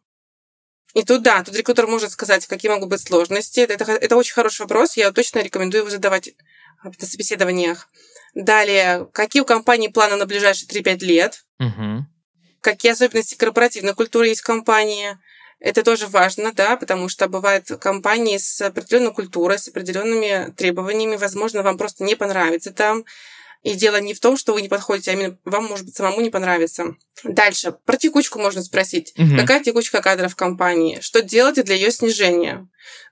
И 0.96 1.04
тут, 1.04 1.22
да, 1.22 1.44
тут 1.44 1.56
рекрутер 1.56 1.88
может 1.88 2.12
сказать, 2.12 2.48
какие 2.48 2.72
могут 2.72 2.90
быть 2.90 3.02
сложности. 3.02 3.60
Это, 3.60 3.74
это, 3.74 3.92
это 3.92 4.16
очень 4.16 4.34
хороший 4.34 4.62
вопрос, 4.62 4.98
я 4.98 5.12
точно 5.12 5.40
рекомендую 5.40 5.82
его 5.82 5.90
задавать 5.90 6.32
на 6.84 7.06
собеседованиях. 7.08 7.90
Далее, 8.34 9.08
какие 9.14 9.42
у 9.42 9.46
компании 9.46 9.90
планы 9.90 10.16
на 10.16 10.26
ближайшие 10.26 10.68
3-5 10.68 11.00
лет? 11.00 11.46
Угу. 11.60 12.06
Какие 12.62 12.92
особенности 12.92 13.36
корпоративной 13.36 13.94
культуры 13.94 14.28
есть 14.28 14.42
в 14.42 14.46
компании? 14.46 15.18
Это 15.60 15.84
тоже 15.84 16.08
важно, 16.08 16.54
да, 16.54 16.78
потому 16.78 17.10
что 17.10 17.28
бывают 17.28 17.68
компании 17.82 18.38
с 18.38 18.62
определенной 18.62 19.14
культурой, 19.14 19.60
с 19.60 19.68
определенными 19.68 20.54
требованиями. 20.56 21.18
Возможно, 21.18 21.64
вам 21.64 21.78
просто 21.78 22.04
не 22.04 22.16
понравится 22.16 22.72
там. 22.72 23.04
И 23.62 23.74
дело 23.74 24.00
не 24.00 24.14
в 24.14 24.22
том, 24.22 24.38
что 24.38 24.54
вы 24.54 24.62
не 24.62 24.70
подходите, 24.70 25.12
а 25.12 25.14
именно 25.16 25.38
вам, 25.44 25.66
может 25.66 25.86
быть, 25.86 25.96
самому 25.96 26.22
не 26.22 26.30
понравится. 26.30 26.96
Дальше. 27.26 27.76
Про 27.84 27.98
текучку 27.98 28.40
можно 28.40 28.64
спросить. 28.64 29.14
Угу. 29.18 29.36
Какая 29.38 29.62
текучка 29.62 30.02
кадров 30.02 30.32
в 30.32 30.38
компании? 30.38 31.00
Что 31.02 31.22
делать 31.22 31.62
для 31.66 31.76
ее 31.76 31.92
снижения? 31.92 32.70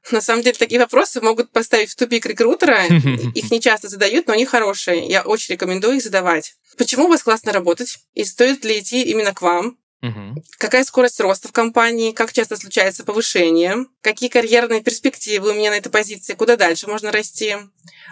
На 0.09 0.21
самом 0.21 0.43
деле, 0.43 0.55
такие 0.57 0.79
вопросы 0.79 1.19
могут 1.19 1.51
поставить 1.51 1.89
в 1.89 1.97
тупик 1.97 2.25
рекрутера. 2.25 2.85
Их 3.35 3.51
не 3.51 3.59
часто 3.59 3.89
задают, 3.89 4.27
но 4.27 4.33
они 4.33 4.45
хорошие. 4.45 5.05
Я 5.07 5.23
очень 5.23 5.55
рекомендую 5.55 5.97
их 5.97 6.03
задавать. 6.03 6.55
Почему 6.77 7.05
у 7.05 7.09
вас 7.09 7.23
классно 7.23 7.51
работать? 7.51 7.97
И 8.13 8.23
стоит 8.23 8.63
ли 8.63 8.79
идти 8.79 9.03
именно 9.03 9.33
к 9.33 9.41
вам? 9.41 9.77
Угу. 10.01 10.43
Какая 10.59 10.83
скорость 10.83 11.19
роста 11.19 11.47
в 11.47 11.51
компании? 11.51 12.11
Как 12.11 12.31
часто 12.31 12.55
случается 12.55 13.03
повышение? 13.03 13.85
Какие 14.01 14.29
карьерные 14.29 14.81
перспективы 14.81 15.51
у 15.51 15.53
меня 15.53 15.71
на 15.71 15.75
этой 15.75 15.89
позиции? 15.89 16.33
Куда 16.33 16.55
дальше 16.55 16.87
можно 16.87 17.11
расти? 17.11 17.55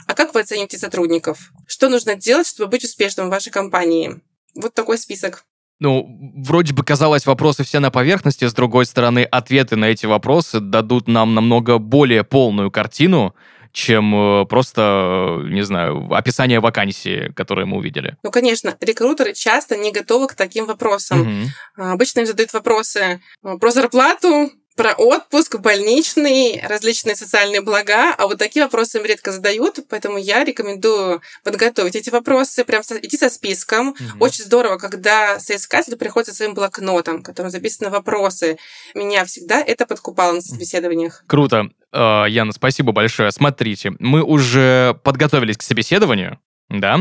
А 0.07 0.13
как 0.15 0.33
вы 0.33 0.41
оцените 0.41 0.77
сотрудников? 0.77 1.51
Что 1.67 1.89
нужно 1.89 2.15
делать, 2.15 2.47
чтобы 2.47 2.71
быть 2.71 2.83
успешным 2.83 3.27
в 3.27 3.31
вашей 3.31 3.51
компании? 3.51 4.19
Вот 4.55 4.73
такой 4.73 4.97
список. 4.97 5.45
Ну, 5.79 6.07
вроде 6.37 6.73
бы 6.73 6.83
казалось, 6.83 7.25
вопросы 7.25 7.63
все 7.63 7.79
на 7.79 7.91
поверхности, 7.91 8.45
с 8.45 8.53
другой 8.53 8.85
стороны, 8.85 9.23
ответы 9.23 9.75
на 9.75 9.85
эти 9.85 10.05
вопросы 10.05 10.61
дадут 10.61 11.07
нам 11.07 11.35
намного 11.35 11.79
более 11.79 12.23
полную 12.23 12.71
картину, 12.71 13.35
чем 13.75 14.15
э, 14.15 14.45
просто, 14.45 15.41
не 15.43 15.63
знаю, 15.63 16.07
описание 16.13 16.61
вакансии, 16.61 17.33
которое 17.35 17.65
мы 17.65 17.77
увидели. 17.77 18.15
Ну, 18.23 18.31
конечно, 18.31 18.77
рекрутеры 18.79 19.33
часто 19.33 19.75
не 19.75 19.91
готовы 19.91 20.27
к 20.27 20.33
таким 20.33 20.65
вопросам. 20.65 21.21
Угу. 21.21 21.83
Обычно 21.91 22.21
им 22.21 22.25
задают 22.25 22.53
вопросы 22.53 23.19
э, 23.43 23.57
про 23.59 23.71
зарплату, 23.71 24.49
про 24.75 24.93
отпуск, 24.93 25.57
больничный, 25.57 26.61
различные 26.65 27.15
социальные 27.15 27.61
блага, 27.61 28.13
а 28.17 28.27
вот 28.27 28.37
такие 28.37 28.63
вопросы 28.63 28.97
им 28.97 29.05
редко 29.05 29.31
задают, 29.31 29.79
поэтому 29.89 30.17
я 30.17 30.43
рекомендую 30.43 31.21
подготовить 31.43 31.95
эти 31.95 32.09
вопросы, 32.09 32.63
прям 32.63 32.81
идти 32.81 33.17
со 33.17 33.29
списком. 33.29 33.89
Угу. 33.89 34.19
Очень 34.19 34.45
здорово, 34.45 34.77
когда 34.77 35.39
соискатель 35.39 35.97
приходит 35.97 36.29
со 36.29 36.35
своим 36.35 36.53
блокнотом, 36.53 37.19
в 37.19 37.23
котором 37.23 37.49
записаны 37.49 37.89
вопросы. 37.89 38.57
Меня 38.93 39.25
всегда 39.25 39.61
это 39.61 39.85
подкупало 39.85 40.33
на 40.33 40.41
собеседованиях. 40.41 41.23
Круто. 41.27 41.69
Э, 41.95 42.25
Яна, 42.27 42.51
спасибо 42.51 42.91
большое. 42.91 43.31
Смотрите, 43.31 43.93
мы 43.99 44.21
уже 44.21 44.99
подготовились 45.03 45.57
к 45.57 45.61
собеседованию, 45.61 46.39
да. 46.69 46.99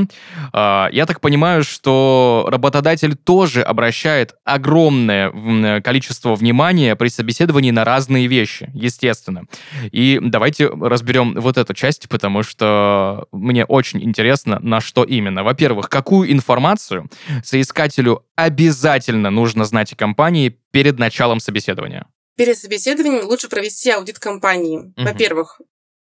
А, 0.53 0.89
я 0.93 1.07
так 1.07 1.21
понимаю, 1.21 1.65
что 1.65 2.47
работодатель 2.49 3.17
тоже 3.17 3.63
обращает 3.63 4.35
огромное 4.45 5.81
количество 5.81 6.35
внимания 6.35 6.95
при 6.97 7.09
собеседовании 7.09 7.71
на 7.71 7.85
разные 7.85 8.27
вещи, 8.27 8.71
естественно. 8.75 9.45
И 9.91 10.21
давайте 10.23 10.69
разберем 10.69 11.35
вот 11.35 11.57
эту 11.57 11.73
часть, 11.73 12.11
потому 12.11 12.43
что 12.43 13.27
мне 13.33 13.65
очень 13.65 14.05
интересно, 14.05 14.59
на 14.61 14.81
что 14.81 15.03
именно. 15.03 15.43
Во-первых, 15.43 15.89
какую 15.89 16.31
информацию 16.31 17.09
соискателю 17.43 18.23
обязательно 18.37 19.31
нужно 19.31 19.65
знать 19.65 19.93
о 19.95 19.97
компании 19.97 20.59
перед 20.73 20.99
началом 20.99 21.41
собеседования? 21.41 22.07
Перед 22.37 22.59
собеседованием 22.59 23.27
лучше 23.27 23.49
провести 23.49 23.91
аудит 23.91 24.19
компании. 24.19 24.79
Угу. 24.79 25.05
Во-первых, 25.05 25.61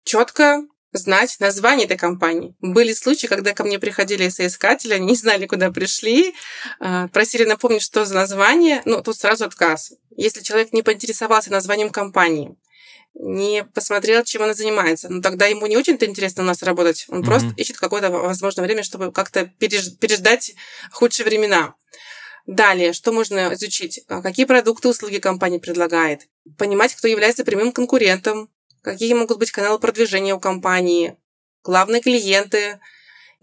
четко 0.03 0.63
знать 0.93 1.35
название 1.39 1.85
этой 1.85 1.97
компании. 1.97 2.55
Были 2.61 2.93
случаи, 2.93 3.27
когда 3.27 3.53
ко 3.53 3.63
мне 3.63 3.79
приходили 3.79 4.29
соискатели, 4.29 4.97
не 4.99 5.15
знали, 5.15 5.47
куда 5.47 5.71
пришли, 5.71 6.33
а, 6.79 7.07
просили 7.07 7.45
напомнить, 7.45 7.81
что 7.81 8.05
за 8.05 8.13
название, 8.13 8.81
ну, 8.85 9.01
тут 9.01 9.17
сразу 9.17 9.45
отказ. 9.45 9.93
Если 10.15 10.41
человек 10.41 10.71
не 10.71 10.83
поинтересовался 10.83 11.51
названием 11.51 11.89
компании, 11.89 12.55
не 13.15 13.63
посмотрел, 13.63 14.23
чем 14.23 14.43
она 14.43 14.53
занимается, 14.53 15.09
ну, 15.09 15.21
тогда 15.21 15.47
ему 15.47 15.65
не 15.67 15.77
очень-то 15.77 16.05
интересно 16.05 16.43
у 16.43 16.45
нас 16.45 16.63
работать. 16.63 17.05
Он 17.09 17.21
mm-hmm. 17.21 17.25
просто 17.25 17.53
ищет 17.57 17.77
какое-то 17.77 18.09
возможное 18.09 18.65
время, 18.65 18.83
чтобы 18.83 19.11
как-то 19.11 19.51
переж- 19.59 19.97
переждать 19.99 20.53
худшие 20.91 21.25
времена. 21.25 21.75
Далее, 22.45 22.93
что 22.93 23.11
можно 23.11 23.53
изучить? 23.53 24.01
А, 24.09 24.21
какие 24.21 24.45
продукты, 24.45 24.89
услуги 24.89 25.19
компания 25.19 25.59
предлагает? 25.59 26.27
Понимать, 26.57 26.93
кто 26.93 27.07
является 27.07 27.45
прямым 27.45 27.71
конкурентом, 27.71 28.49
какие 28.81 29.13
могут 29.13 29.39
быть 29.39 29.51
каналы 29.51 29.79
продвижения 29.79 30.35
у 30.35 30.39
компании, 30.39 31.15
главные 31.63 32.01
клиенты, 32.01 32.79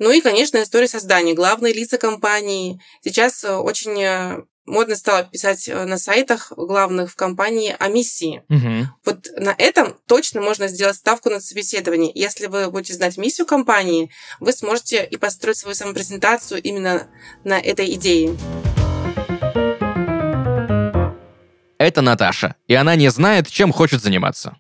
ну 0.01 0.11
и, 0.11 0.23
конечно, 0.23 0.63
история 0.63 0.89
создания, 0.89 1.35
главные 1.35 1.75
лица 1.75 1.99
компании. 1.99 2.81
Сейчас 3.05 3.45
э, 3.45 3.55
очень 3.55 4.03
э, 4.03 4.43
модно 4.65 4.97
стало 4.97 5.25
писать 5.25 5.69
э, 5.69 5.85
на 5.85 5.99
сайтах 5.99 6.53
главных 6.57 7.13
в 7.13 7.17
компании 7.17 7.77
о 7.79 7.89
миссии. 7.89 8.43
Угу. 8.49 8.89
Вот 9.05 9.29
на 9.37 9.55
этом 9.59 9.95
точно 10.07 10.41
можно 10.41 10.69
сделать 10.69 10.97
ставку 10.97 11.29
на 11.29 11.39
собеседование. 11.39 12.11
Если 12.15 12.47
вы 12.47 12.71
будете 12.71 12.95
знать 12.95 13.19
миссию 13.19 13.47
компании, 13.47 14.11
вы 14.41 14.53
сможете 14.55 15.05
и 15.05 15.19
построить 15.19 15.59
свою 15.59 15.75
самопрезентацию 15.75 16.63
именно 16.63 17.07
на 17.45 17.61
этой 17.61 17.93
идее. 17.93 18.39
Это 21.81 22.03
Наташа, 22.03 22.57
и 22.67 22.75
она 22.75 22.95
не 22.95 23.09
знает, 23.09 23.49
чем 23.49 23.73
хочет 23.73 24.03
заниматься. 24.03 24.59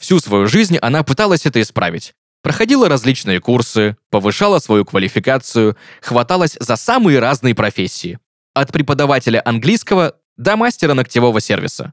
Всю 0.00 0.18
свою 0.18 0.48
жизнь 0.48 0.76
она 0.78 1.04
пыталась 1.04 1.46
это 1.46 1.62
исправить. 1.62 2.14
Проходила 2.42 2.88
различные 2.88 3.40
курсы, 3.40 3.96
повышала 4.10 4.58
свою 4.58 4.84
квалификацию, 4.84 5.76
хваталась 6.00 6.56
за 6.58 6.74
самые 6.74 7.20
разные 7.20 7.54
профессии. 7.54 8.18
От 8.54 8.72
преподавателя 8.72 9.40
английского 9.44 10.16
до 10.36 10.56
мастера 10.56 10.94
ногтевого 10.94 11.40
сервиса. 11.40 11.92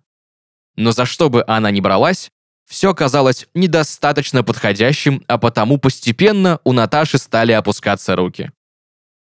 Но 0.75 0.93
за 0.93 1.05
что 1.05 1.29
бы 1.29 1.43
она 1.47 1.69
ни 1.69 1.79
бралась, 1.79 2.31
все 2.65 2.95
казалось 2.95 3.47
недостаточно 3.53 4.43
подходящим, 4.43 5.23
а 5.27 5.37
потому 5.37 5.77
постепенно 5.77 6.59
у 6.63 6.73
Наташи 6.73 7.19
стали 7.19 7.51
опускаться 7.51 8.15
руки. 8.15 8.51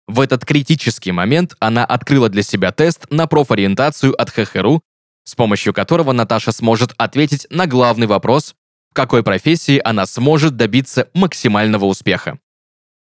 В 0.07 0.19
этот 0.21 0.47
критический 0.47 1.13
момент 1.13 1.57
она 1.61 1.85
открыла 1.85 2.31
для 2.31 2.43
себя 2.43 2.73
тест 2.73 3.07
на 3.11 3.27
профориентацию 3.27 4.19
от 4.19 4.31
ХХРУ, 4.31 4.83
с 5.31 5.37
помощью 5.37 5.73
которого 5.73 6.11
Наташа 6.11 6.51
сможет 6.51 6.93
ответить 6.99 7.47
на 7.51 7.69
главный 7.69 8.09
вопрос, 8.09 8.57
в 8.91 8.95
какой 8.95 9.23
профессии 9.23 9.81
она 9.85 10.05
сможет 10.05 10.57
добиться 10.57 11.09
максимального 11.15 11.85
успеха. 11.85 12.41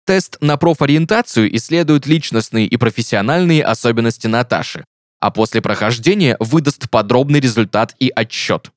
Тест 0.05 0.37
на 0.43 0.59
профориентацию 0.59 1.57
исследует 1.57 2.07
личностные 2.07 2.67
и 2.67 2.77
профессиональные 2.77 3.65
особенности 3.65 4.27
Наташи, 4.27 4.85
а 5.21 5.31
после 5.31 5.63
прохождения 5.63 6.37
выдаст 6.39 6.91
подробный 6.91 7.41
результат 7.41 7.95
и 7.99 8.13
отчет. 8.15 8.73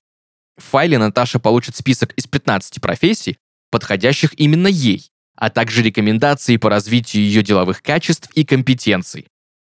В 0.58 0.64
файле 0.64 0.98
Наташа 0.98 1.38
получит 1.40 1.76
список 1.76 2.14
из 2.14 2.28
15 2.28 2.80
профессий, 2.80 3.38
подходящих 3.70 4.34
именно 4.40 4.68
ей, 4.68 5.12
а 5.36 5.50
также 5.50 5.82
рекомендации 5.82 6.56
по 6.56 6.70
развитию 6.70 7.24
ее 7.24 7.44
деловых 7.44 7.82
качеств 7.82 8.30
и 8.34 8.46
компетенций. 8.46 9.28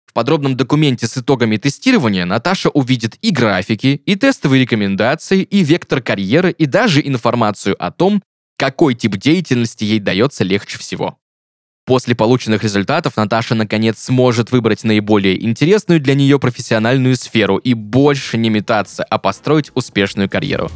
В 0.07 0.13
подробном 0.13 0.57
документе 0.57 1.05
с 1.05 1.17
итогами 1.17 1.57
тестирования 1.57 2.25
Наташа 2.25 2.69
увидит 2.69 3.17
и 3.21 3.29
графики, 3.29 4.01
и 4.05 4.15
тестовые 4.15 4.63
рекомендации, 4.63 5.43
и 5.43 5.63
вектор 5.63 6.01
карьеры, 6.01 6.51
и 6.51 6.65
даже 6.65 7.05
информацию 7.05 7.75
о 7.77 7.91
том, 7.91 8.23
какой 8.57 8.95
тип 8.95 9.17
деятельности 9.17 9.83
ей 9.83 9.99
дается 9.99 10.43
легче 10.43 10.79
всего. 10.79 11.19
После 11.85 12.15
полученных 12.15 12.63
результатов 12.63 13.15
Наташа 13.15 13.55
наконец 13.55 13.99
сможет 13.99 14.51
выбрать 14.51 14.83
наиболее 14.83 15.41
интересную 15.45 16.01
для 16.01 16.15
нее 16.15 16.37
профессиональную 16.37 17.15
сферу 17.15 17.57
и 17.57 17.73
больше 17.73 18.37
не 18.37 18.49
метаться, 18.49 19.05
а 19.05 19.17
построить 19.17 19.71
успешную 19.73 20.29
карьеру. 20.29 20.69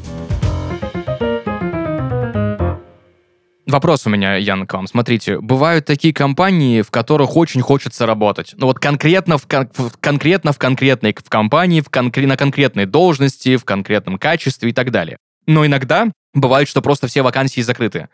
Вопрос 3.71 4.05
у 4.05 4.09
меня, 4.09 4.35
Ян, 4.35 4.67
к 4.67 4.73
вам. 4.73 4.85
Смотрите, 4.85 5.39
бывают 5.39 5.85
такие 5.85 6.13
компании, 6.13 6.81
в 6.81 6.91
которых 6.91 7.37
очень 7.37 7.61
хочется 7.61 8.05
работать. 8.05 8.53
Ну 8.57 8.65
вот 8.65 8.79
конкретно 8.79 9.37
в, 9.37 9.47
кон- 9.47 9.69
конкретно 10.01 10.51
в 10.51 10.57
конкретной 10.57 11.15
в 11.17 11.29
компании, 11.29 11.79
в 11.79 11.87
конкре- 11.87 12.27
на 12.27 12.35
конкретной 12.35 12.85
должности, 12.85 13.55
в 13.55 13.63
конкретном 13.63 14.17
качестве 14.17 14.71
и 14.71 14.73
так 14.73 14.91
далее. 14.91 15.17
Но 15.47 15.65
иногда 15.65 16.07
бывает, 16.33 16.67
что 16.67 16.81
просто 16.81 17.07
все 17.07 17.21
вакансии 17.21 17.61
закрыты 17.61 18.09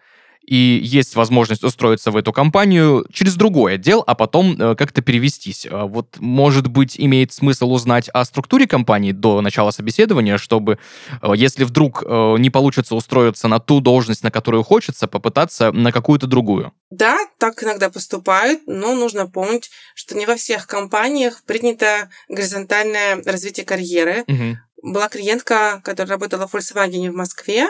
и 0.47 0.79
есть 0.81 1.15
возможность 1.15 1.63
устроиться 1.65 2.09
в 2.09 2.15
эту 2.15 2.31
компанию 2.31 3.05
через 3.11 3.35
другой 3.35 3.75
отдел, 3.75 4.01
а 4.07 4.15
потом 4.15 4.59
э, 4.59 4.75
как-то 4.75 5.01
перевестись. 5.01 5.65
Э, 5.65 5.83
вот, 5.83 6.15
может 6.19 6.67
быть, 6.67 6.95
имеет 6.97 7.33
смысл 7.33 7.73
узнать 7.73 8.09
о 8.13 8.23
структуре 8.23 8.65
компании 8.65 9.11
до 9.11 9.41
начала 9.41 9.71
собеседования, 9.71 10.37
чтобы, 10.37 10.79
э, 11.21 11.33
если 11.35 11.65
вдруг 11.65 12.01
э, 12.01 12.35
не 12.39 12.49
получится 12.49 12.95
устроиться 12.95 13.49
на 13.49 13.59
ту 13.59 13.81
должность, 13.81 14.23
на 14.23 14.31
которую 14.31 14.63
хочется, 14.63 15.07
попытаться 15.07 15.73
на 15.73 15.91
какую-то 15.91 16.27
другую. 16.27 16.71
Да, 16.89 17.17
так 17.39 17.61
иногда 17.61 17.89
поступают, 17.89 18.61
но 18.67 18.95
нужно 18.95 19.27
помнить, 19.27 19.69
что 19.95 20.15
не 20.15 20.25
во 20.25 20.37
всех 20.37 20.65
компаниях 20.65 21.43
принято 21.43 22.09
горизонтальное 22.29 23.21
развитие 23.25 23.65
карьеры. 23.65 24.23
Угу. 24.27 24.91
Была 24.93 25.09
клиентка, 25.09 25.81
которая 25.83 26.11
работала 26.11 26.47
в 26.47 26.55
Volkswagen 26.55 27.11
в 27.11 27.15
Москве, 27.15 27.67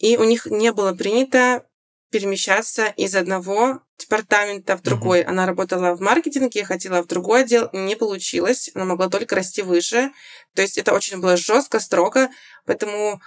и 0.00 0.16
у 0.16 0.24
них 0.24 0.46
не 0.46 0.72
было 0.72 0.92
принято 0.94 1.62
перемещаться 2.10 2.86
из 2.96 3.14
одного 3.14 3.82
департамента 3.98 4.76
в 4.76 4.82
другой. 4.82 5.22
Она 5.22 5.46
работала 5.46 5.94
в 5.94 6.00
маркетинге, 6.00 6.64
хотела 6.64 7.02
в 7.02 7.06
другой 7.06 7.42
отдел, 7.42 7.68
не 7.72 7.96
получилось. 7.96 8.70
Она 8.74 8.84
могла 8.84 9.08
только 9.08 9.36
расти 9.36 9.62
выше. 9.62 10.10
То 10.54 10.62
есть 10.62 10.78
это 10.78 10.94
очень 10.94 11.20
было 11.20 11.36
жестко, 11.36 11.80
строго, 11.80 12.30
поэтому 12.64 13.20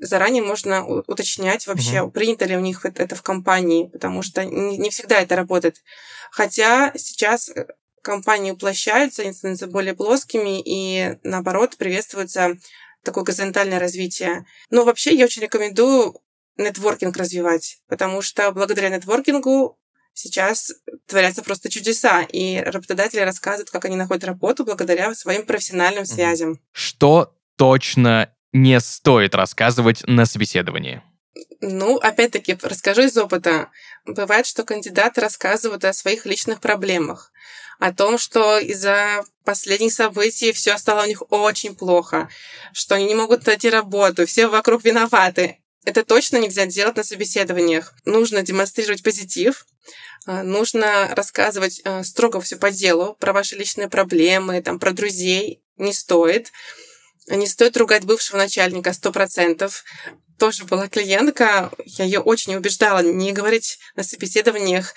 заранее 0.00 0.42
можно 0.42 0.84
уточнять 0.86 1.66
вообще, 1.66 1.96
uh-huh. 1.96 2.10
принято 2.10 2.44
ли 2.44 2.56
у 2.56 2.60
них 2.60 2.84
это 2.84 3.14
в 3.14 3.22
компании, 3.22 3.88
потому 3.92 4.22
что 4.22 4.44
не 4.44 4.90
всегда 4.90 5.20
это 5.20 5.36
работает. 5.36 5.82
Хотя 6.30 6.92
сейчас 6.96 7.50
э, 7.50 7.66
компании 8.02 8.52
уплощаются, 8.52 9.22
они 9.22 9.32
становятся 9.32 9.66
более 9.66 9.94
плоскими, 9.94 10.62
и 10.64 11.18
наоборот 11.22 11.76
приветствуется 11.76 12.56
такое 13.02 13.24
горизонтальное 13.24 13.78
развитие. 13.78 14.46
Но 14.70 14.84
вообще 14.84 15.14
я 15.14 15.26
очень 15.26 15.42
рекомендую 15.42 16.20
нетворкинг 16.56 17.16
развивать, 17.16 17.78
потому 17.88 18.22
что 18.22 18.50
благодаря 18.52 18.88
нетворкингу 18.88 19.78
сейчас 20.14 20.72
творятся 21.06 21.42
просто 21.42 21.68
чудеса, 21.68 22.22
и 22.22 22.58
работодатели 22.58 23.20
рассказывают, 23.20 23.70
как 23.70 23.84
они 23.84 23.96
находят 23.96 24.24
работу 24.24 24.64
благодаря 24.64 25.14
своим 25.14 25.44
профессиональным 25.44 26.06
связям. 26.06 26.60
Что 26.72 27.34
точно 27.56 28.32
не 28.52 28.80
стоит 28.80 29.34
рассказывать 29.34 30.02
на 30.06 30.26
собеседовании? 30.26 31.02
Ну, 31.60 31.96
опять-таки, 31.96 32.56
расскажу 32.62 33.02
из 33.02 33.16
опыта. 33.16 33.70
Бывает, 34.04 34.46
что 34.46 34.64
кандидаты 34.64 35.20
рассказывают 35.20 35.84
о 35.84 35.92
своих 35.92 36.26
личных 36.26 36.60
проблемах, 36.60 37.32
о 37.80 37.92
том, 37.92 38.18
что 38.18 38.58
из-за 38.58 39.24
последних 39.44 39.92
событий 39.92 40.52
все 40.52 40.76
стало 40.78 41.02
у 41.02 41.06
них 41.06 41.22
очень 41.30 41.74
плохо, 41.74 42.28
что 42.72 42.94
они 42.94 43.06
не 43.06 43.14
могут 43.14 43.46
найти 43.46 43.70
работу, 43.70 44.26
все 44.26 44.46
вокруг 44.46 44.84
виноваты. 44.84 45.58
Это 45.84 46.04
точно 46.04 46.38
нельзя 46.38 46.66
делать 46.66 46.96
на 46.96 47.04
собеседованиях. 47.04 47.94
Нужно 48.04 48.42
демонстрировать 48.42 49.02
позитив, 49.02 49.66
а, 50.26 50.42
нужно 50.42 51.14
рассказывать 51.14 51.82
а, 51.84 52.02
строго 52.04 52.40
все 52.40 52.56
по 52.56 52.70
делу, 52.70 53.14
про 53.20 53.32
ваши 53.32 53.56
личные 53.56 53.88
проблемы, 53.88 54.62
там, 54.62 54.78
про 54.78 54.92
друзей. 54.92 55.62
Не 55.76 55.92
стоит. 55.92 56.52
Не 57.26 57.46
стоит 57.46 57.76
ругать 57.76 58.04
бывшего 58.04 58.38
начальника 58.38 58.92
сто 58.92 59.12
процентов. 59.12 59.84
Тоже 60.38 60.64
была 60.64 60.88
клиентка, 60.88 61.70
я 61.84 62.04
ее 62.04 62.20
очень 62.20 62.56
убеждала 62.56 63.00
не 63.02 63.32
говорить 63.32 63.78
на 63.94 64.02
собеседованиях 64.02 64.94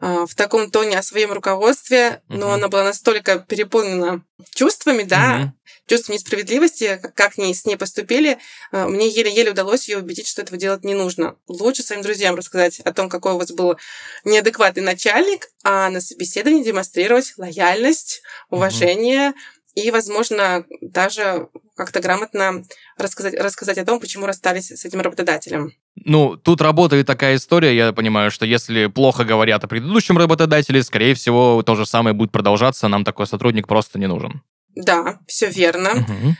а, 0.00 0.26
в 0.26 0.34
таком 0.34 0.70
тоне 0.70 0.98
о 0.98 1.02
своем 1.02 1.32
руководстве, 1.32 2.22
но 2.28 2.48
uh-huh. 2.48 2.54
она 2.54 2.68
была 2.68 2.84
настолько 2.84 3.38
переполнена 3.38 4.24
чувствами, 4.54 5.02
да, 5.02 5.40
uh-huh. 5.40 5.48
чувством 5.86 6.14
несправедливости, 6.14 7.00
как, 7.14 7.36
ней, 7.36 7.54
с 7.54 7.66
ней 7.66 7.76
поступили, 7.76 8.38
а, 8.72 8.88
мне 8.88 9.08
еле-еле 9.08 9.52
удалось 9.52 9.88
ее 9.88 9.98
убедить, 9.98 10.26
что 10.26 10.42
этого 10.42 10.58
делать 10.58 10.84
не 10.84 10.94
нужно. 10.94 11.36
Лучше 11.46 11.82
своим 11.82 12.02
друзьям 12.02 12.34
рассказать 12.34 12.80
о 12.80 12.92
том, 12.92 13.08
какой 13.08 13.34
у 13.34 13.38
вас 13.38 13.52
был 13.52 13.76
неадекватный 14.24 14.82
начальник, 14.82 15.48
а 15.62 15.90
на 15.90 16.00
собеседовании 16.00 16.64
демонстрировать 16.64 17.34
лояльность, 17.36 18.22
уважение, 18.48 19.30
uh-huh 19.30 19.59
и, 19.74 19.90
возможно, 19.90 20.64
даже 20.80 21.48
как-то 21.76 22.00
грамотно 22.00 22.64
рассказать, 22.98 23.34
рассказать 23.34 23.78
о 23.78 23.84
том, 23.84 24.00
почему 24.00 24.26
расстались 24.26 24.70
с 24.70 24.84
этим 24.84 25.00
работодателем. 25.00 25.72
Ну, 25.96 26.36
тут 26.36 26.60
работает 26.60 27.06
такая 27.06 27.36
история, 27.36 27.74
я 27.74 27.92
понимаю, 27.92 28.30
что 28.30 28.44
если 28.46 28.86
плохо 28.86 29.24
говорят 29.24 29.64
о 29.64 29.68
предыдущем 29.68 30.18
работодателе, 30.18 30.82
скорее 30.82 31.14
всего, 31.14 31.62
то 31.62 31.76
же 31.76 31.86
самое 31.86 32.14
будет 32.14 32.32
продолжаться, 32.32 32.88
нам 32.88 33.04
такой 33.04 33.26
сотрудник 33.26 33.66
просто 33.66 33.98
не 33.98 34.08
нужен. 34.08 34.42
Да, 34.74 35.18
все 35.26 35.48
верно. 35.48 35.90
Угу. 35.92 36.36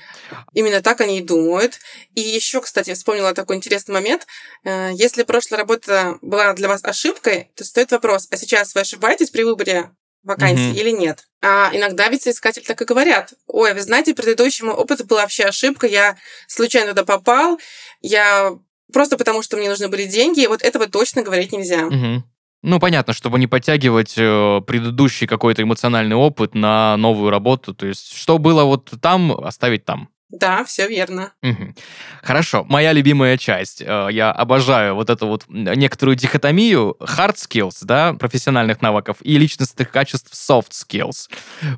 Именно 0.54 0.82
так 0.82 1.00
они 1.00 1.18
и 1.18 1.22
думают. 1.22 1.78
И 2.14 2.20
еще, 2.20 2.60
кстати, 2.60 2.94
вспомнила 2.94 3.34
такой 3.34 3.56
интересный 3.56 3.94
момент. 3.94 4.26
Э, 4.64 4.90
если 4.94 5.24
прошлая 5.24 5.60
работа 5.60 6.18
была 6.22 6.52
для 6.52 6.68
вас 6.68 6.84
ошибкой, 6.84 7.50
то 7.56 7.64
стоит 7.64 7.90
вопрос, 7.90 8.28
а 8.30 8.36
сейчас 8.36 8.74
вы 8.74 8.82
ошибаетесь 8.82 9.30
при 9.30 9.42
выборе 9.42 9.90
вакансии 10.22 10.72
mm-hmm. 10.72 10.80
или 10.80 10.90
нет. 10.90 11.26
А 11.42 11.70
иногда 11.72 12.08
ведь 12.08 12.22
соискатель 12.22 12.62
так 12.62 12.80
и 12.80 12.84
говорят. 12.84 13.32
Ой, 13.46 13.72
вы 13.74 13.80
знаете, 13.80 14.14
предыдущему 14.14 14.72
опыту 14.72 15.06
была 15.06 15.22
вообще 15.22 15.44
ошибка, 15.44 15.86
я 15.86 16.16
случайно 16.46 16.90
туда 16.90 17.04
попал, 17.04 17.58
я 18.00 18.52
просто 18.92 19.16
потому, 19.16 19.42
что 19.42 19.56
мне 19.56 19.68
нужны 19.68 19.88
были 19.88 20.04
деньги, 20.04 20.42
и 20.42 20.46
вот 20.46 20.62
этого 20.62 20.86
точно 20.86 21.22
говорить 21.22 21.52
нельзя. 21.52 21.88
Mm-hmm. 21.88 22.20
Ну, 22.62 22.78
понятно, 22.78 23.14
чтобы 23.14 23.38
не 23.38 23.46
подтягивать 23.46 24.14
э, 24.18 24.60
предыдущий 24.66 25.26
какой-то 25.26 25.62
эмоциональный 25.62 26.16
опыт 26.16 26.54
на 26.54 26.96
новую 26.98 27.30
работу. 27.30 27.74
То 27.74 27.86
есть, 27.86 28.14
что 28.14 28.36
было 28.36 28.64
вот 28.64 28.92
там, 29.00 29.32
оставить 29.32 29.86
там. 29.86 30.10
Да, 30.30 30.64
все 30.64 30.86
верно. 30.86 31.32
Угу. 31.42 31.74
Хорошо, 32.22 32.64
моя 32.68 32.92
любимая 32.92 33.36
часть. 33.36 33.82
Э, 33.82 34.08
я 34.12 34.30
обожаю 34.30 34.94
вот 34.94 35.10
эту 35.10 35.26
вот 35.26 35.44
некоторую 35.48 36.14
дихотомию 36.14 36.96
hard 37.00 37.34
skills, 37.34 37.78
да, 37.82 38.12
профессиональных 38.12 38.80
навыков, 38.80 39.16
и 39.22 39.36
личностных 39.38 39.90
качеств 39.90 40.32
soft 40.32 40.70
skills. 40.70 41.28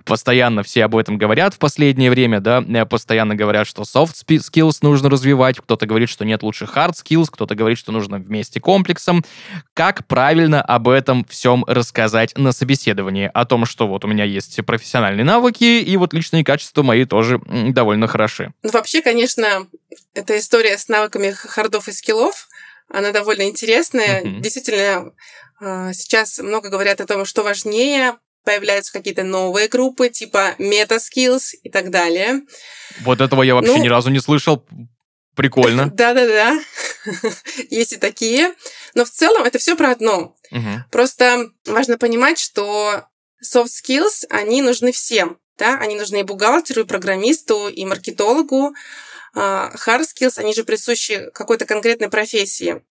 Постоянно 0.04 0.62
все 0.62 0.84
об 0.84 0.96
этом 0.96 1.16
говорят 1.16 1.54
в 1.54 1.58
последнее 1.58 2.10
время, 2.10 2.40
да, 2.40 2.62
э, 2.62 2.84
постоянно 2.84 3.34
говорят, 3.34 3.66
что 3.66 3.82
soft 3.82 4.16
skills 4.28 4.78
нужно 4.82 5.08
развивать, 5.08 5.58
кто-то 5.58 5.86
говорит, 5.86 6.10
что 6.10 6.26
нет, 6.26 6.42
лучше 6.42 6.66
hard 6.66 6.92
skills, 6.92 7.28
кто-то 7.30 7.54
говорит, 7.54 7.78
что 7.78 7.90
нужно 7.90 8.18
вместе 8.18 8.60
комплексом. 8.60 9.24
Как 9.72 10.06
правильно 10.06 10.60
об 10.60 10.88
этом 10.88 11.24
всем 11.24 11.64
рассказать 11.66 12.36
на 12.36 12.52
собеседовании? 12.52 13.30
О 13.32 13.46
том, 13.46 13.64
что 13.64 13.88
вот 13.88 14.04
у 14.04 14.08
меня 14.08 14.24
есть 14.24 14.62
профессиональные 14.66 15.24
навыки, 15.24 15.80
и 15.80 15.96
вот 15.96 16.12
личные 16.12 16.44
качества 16.44 16.82
мои 16.82 17.06
тоже 17.06 17.40
довольно 17.70 18.06
хороши 18.06 18.41
души. 18.46 18.54
Ну, 18.62 18.70
вообще, 18.70 19.02
конечно, 19.02 19.66
эта 20.14 20.38
история 20.38 20.78
с 20.78 20.88
навыками 20.88 21.30
хардов 21.30 21.88
и 21.88 21.92
скиллов, 21.92 22.48
она 22.88 23.12
довольно 23.12 23.48
интересная. 23.48 24.22
Mm-hmm. 24.22 24.40
Действительно, 24.40 25.12
а, 25.60 25.92
сейчас 25.92 26.38
много 26.38 26.68
говорят 26.68 27.00
о 27.00 27.06
том, 27.06 27.24
что 27.24 27.42
важнее, 27.42 28.16
появляются 28.44 28.92
какие-то 28.92 29.22
новые 29.22 29.68
группы, 29.68 30.08
типа 30.08 30.56
meta-skills 30.58 31.54
и 31.62 31.70
так 31.70 31.90
далее. 31.90 32.42
Вот 33.00 33.20
этого 33.20 33.42
я 33.42 33.54
вообще 33.54 33.76
ну, 33.76 33.84
ни 33.84 33.88
разу 33.88 34.10
не 34.10 34.20
слышал. 34.20 34.66
Прикольно. 35.34 35.90
Да-да-да. 35.94 36.60
Есть 37.70 37.94
и 37.94 37.96
такие. 37.96 38.52
Но 38.94 39.04
в 39.04 39.10
целом 39.10 39.44
это 39.44 39.58
все 39.58 39.76
про 39.76 39.92
одно. 39.92 40.34
Просто 40.90 41.46
важно 41.66 41.96
понимать, 41.96 42.38
что 42.38 43.06
soft 43.42 43.68
skills, 43.68 44.26
они 44.28 44.60
нужны 44.60 44.92
всем. 44.92 45.38
Да? 45.62 45.78
Они 45.78 45.94
нужны 45.94 46.18
и 46.18 46.22
бухгалтеру, 46.24 46.80
и 46.80 46.84
программисту, 46.84 47.68
и 47.68 47.84
маркетологу. 47.84 48.74
А, 49.32 49.72
hard 49.76 50.02
skills, 50.02 50.40
они 50.40 50.52
же 50.54 50.64
присущи 50.64 51.30
какой-то 51.32 51.66
конкретной 51.66 52.08
профессии. 52.08 52.82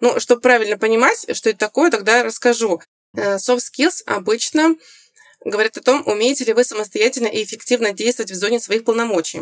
Ну, 0.00 0.20
чтобы 0.20 0.40
правильно 0.40 0.78
понимать, 0.78 1.26
что 1.36 1.50
это 1.50 1.58
такое, 1.58 1.90
тогда 1.90 2.22
расскажу. 2.22 2.80
Э, 3.16 3.38
soft 3.38 3.62
skills 3.72 4.04
обычно 4.06 4.76
говорят 5.44 5.76
о 5.76 5.80
том, 5.80 6.04
умеете 6.06 6.44
ли 6.44 6.52
вы 6.52 6.62
самостоятельно 6.62 7.26
и 7.26 7.42
эффективно 7.42 7.92
действовать 7.92 8.30
в 8.30 8.36
зоне 8.36 8.60
своих 8.60 8.84
полномочий. 8.84 9.40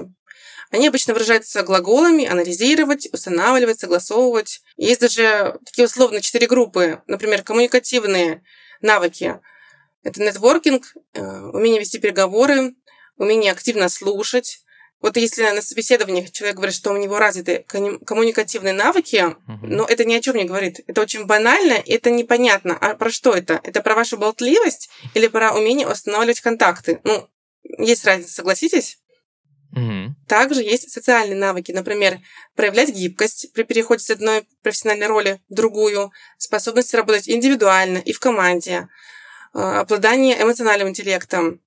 Они 0.70 0.88
обычно 0.88 1.12
выражаются 1.12 1.62
глаголами 1.62 2.24
анализировать, 2.24 3.06
устанавливать, 3.12 3.80
согласовывать. 3.80 4.62
Есть 4.78 5.02
даже 5.02 5.58
такие 5.66 5.84
условно 5.84 6.22
четыре 6.22 6.46
группы, 6.46 7.02
например, 7.06 7.42
коммуникативные 7.42 8.42
навыки– 8.80 9.38
Это 10.08 10.22
нетворкинг, 10.22 10.94
э, 11.12 11.40
умение 11.52 11.80
вести 11.80 11.98
переговоры, 11.98 12.74
умение 13.18 13.52
активно 13.52 13.88
слушать. 13.88 14.60
Вот 15.00 15.16
если 15.16 15.42
на 15.42 15.62
собеседованиях 15.62 16.32
человек 16.32 16.56
говорит, 16.56 16.74
что 16.74 16.92
у 16.92 16.96
него 16.96 17.18
развиты 17.18 17.64
коммуникативные 17.68 18.72
навыки, 18.72 19.16
uh-huh. 19.16 19.58
но 19.62 19.84
это 19.84 20.04
ни 20.04 20.14
о 20.14 20.20
чем 20.20 20.36
не 20.36 20.44
говорит. 20.44 20.80
Это 20.88 21.02
очень 21.02 21.24
банально, 21.24 21.74
и 21.74 21.92
это 21.92 22.10
непонятно. 22.10 22.76
А 22.76 22.94
про 22.94 23.10
что 23.10 23.32
это? 23.32 23.60
Это 23.62 23.80
про 23.80 23.94
вашу 23.94 24.16
болтливость 24.16 24.90
или 25.14 25.28
про 25.28 25.54
умение 25.54 25.86
устанавливать 25.86 26.40
контакты? 26.40 27.00
Ну, 27.04 27.28
есть 27.62 28.04
разница, 28.04 28.32
согласитесь? 28.32 28.98
Угу. 29.72 30.16
Также 30.26 30.62
есть 30.62 30.90
социальные 30.90 31.36
навыки, 31.36 31.70
например, 31.72 32.18
проявлять 32.56 32.90
гибкость 32.90 33.52
при 33.52 33.64
переходе 33.64 34.02
с 34.02 34.10
одной 34.10 34.46
профессиональной 34.62 35.06
роли 35.06 35.40
в 35.48 35.54
другую, 35.54 36.10
способность 36.38 36.94
работать 36.94 37.28
индивидуально 37.28 37.98
и 37.98 38.12
в 38.12 38.18
команде, 38.18 38.88
обладание 39.52 40.40
эмоциональным 40.40 40.88
интеллектом. 40.88 41.60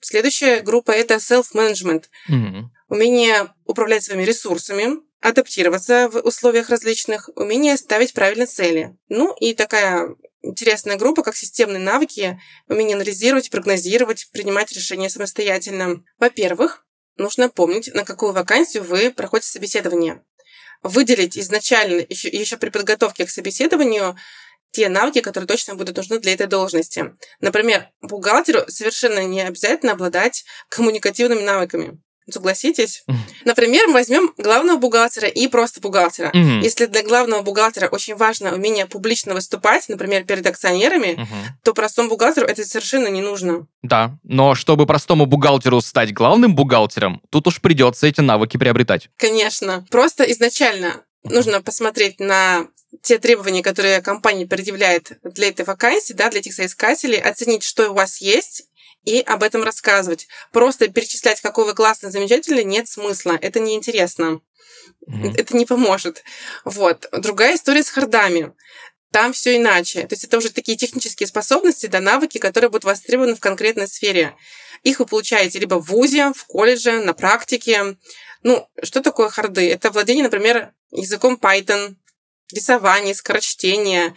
Следующая 0.00 0.60
группа 0.60 0.92
это 0.92 1.14
self-management, 1.16 2.04
угу. 2.28 2.70
умение 2.88 3.52
управлять 3.66 4.04
своими 4.04 4.22
ресурсами, 4.22 4.98
адаптироваться 5.20 6.08
в 6.08 6.20
условиях 6.20 6.70
различных, 6.70 7.28
умение 7.36 7.76
ставить 7.76 8.14
правильные 8.14 8.46
цели. 8.46 8.96
Ну 9.08 9.34
и 9.38 9.54
такая 9.54 10.16
интересная 10.42 10.96
группа, 10.96 11.22
как 11.22 11.36
системные 11.36 11.80
навыки, 11.80 12.40
умение 12.68 12.94
анализировать, 12.94 13.50
прогнозировать, 13.50 14.28
принимать 14.32 14.72
решения 14.72 15.10
самостоятельно. 15.10 16.02
Во-первых, 16.18 16.86
нужно 17.16 17.48
помнить, 17.48 17.92
на 17.94 18.04
какую 18.04 18.32
вакансию 18.32 18.84
вы 18.84 19.10
проходите 19.10 19.50
собеседование. 19.50 20.22
Выделить 20.82 21.38
изначально, 21.38 22.06
еще, 22.08 22.28
еще 22.28 22.56
при 22.56 22.70
подготовке 22.70 23.26
к 23.26 23.30
собеседованию, 23.30 24.16
те 24.72 24.88
навыки, 24.88 25.20
которые 25.20 25.48
точно 25.48 25.74
будут 25.74 25.96
нужны 25.96 26.18
для 26.18 26.34
этой 26.34 26.46
должности. 26.46 27.12
Например, 27.40 27.88
бухгалтеру 28.02 28.60
совершенно 28.68 29.24
не 29.24 29.42
обязательно 29.42 29.92
обладать 29.92 30.44
коммуникативными 30.68 31.42
навыками. 31.42 31.98
Согласитесь? 32.32 33.04
Например, 33.44 33.86
мы 33.88 33.94
возьмем 33.94 34.32
главного 34.36 34.78
бухгалтера 34.78 35.28
и 35.28 35.48
просто 35.48 35.80
бухгалтера. 35.80 36.30
Mm-hmm. 36.30 36.60
Если 36.62 36.86
для 36.86 37.02
главного 37.02 37.42
бухгалтера 37.42 37.88
очень 37.88 38.14
важно 38.14 38.54
умение 38.54 38.86
публично 38.86 39.34
выступать, 39.34 39.88
например, 39.88 40.24
перед 40.24 40.46
акционерами, 40.46 41.18
mm-hmm. 41.18 41.64
то 41.64 41.74
простому 41.74 42.08
бухгалтеру 42.08 42.46
это 42.46 42.64
совершенно 42.64 43.08
не 43.08 43.20
нужно. 43.20 43.66
Да, 43.82 44.18
но 44.22 44.54
чтобы 44.54 44.86
простому 44.86 45.26
бухгалтеру 45.26 45.80
стать 45.80 46.12
главным 46.12 46.54
бухгалтером, 46.54 47.20
тут 47.30 47.46
уж 47.46 47.60
придется 47.60 48.06
эти 48.06 48.20
навыки 48.20 48.56
приобретать. 48.56 49.08
Конечно. 49.16 49.84
Просто 49.90 50.24
изначально 50.24 51.02
нужно 51.24 51.62
посмотреть 51.62 52.20
на 52.20 52.66
те 53.02 53.18
требования, 53.18 53.62
которые 53.62 54.02
компания 54.02 54.46
предъявляет 54.46 55.18
для 55.22 55.48
этой 55.48 55.64
вакансии, 55.64 56.12
да, 56.12 56.28
для 56.30 56.40
этих 56.40 56.54
соискателей, 56.54 57.20
оценить, 57.20 57.62
что 57.62 57.90
у 57.90 57.94
вас 57.94 58.20
есть, 58.20 58.64
и 59.04 59.20
об 59.20 59.42
этом 59.42 59.62
рассказывать. 59.62 60.28
Просто 60.52 60.88
перечислять, 60.88 61.40
какой 61.40 61.64
вы 61.64 61.74
классный, 61.74 62.10
замечательный, 62.10 62.64
нет 62.64 62.88
смысла. 62.88 63.38
Это 63.40 63.60
неинтересно. 63.60 64.40
Mm-hmm. 65.08 65.34
Это 65.38 65.56
не 65.56 65.66
поможет. 65.66 66.22
Вот. 66.64 67.08
Другая 67.12 67.56
история 67.56 67.82
с 67.82 67.90
хардами. 67.90 68.52
Там 69.10 69.32
все 69.32 69.56
иначе. 69.56 70.02
То 70.06 70.14
есть 70.14 70.24
это 70.24 70.38
уже 70.38 70.50
такие 70.50 70.76
технические 70.76 71.26
способности, 71.26 71.86
да, 71.86 72.00
навыки, 72.00 72.38
которые 72.38 72.70
будут 72.70 72.84
востребованы 72.84 73.34
в 73.34 73.40
конкретной 73.40 73.88
сфере. 73.88 74.36
Их 74.82 75.00
вы 75.00 75.06
получаете 75.06 75.58
либо 75.58 75.76
в 75.76 75.86
ВУЗе, 75.86 76.32
в 76.34 76.44
колледже, 76.44 77.00
на 77.00 77.12
практике. 77.12 77.96
Ну, 78.42 78.68
что 78.82 79.02
такое 79.02 79.28
харды? 79.28 79.70
Это 79.70 79.90
владение, 79.90 80.24
например, 80.24 80.72
языком 80.90 81.38
Python, 81.40 81.96
рисование, 82.52 83.14
скорочтение. 83.14 84.14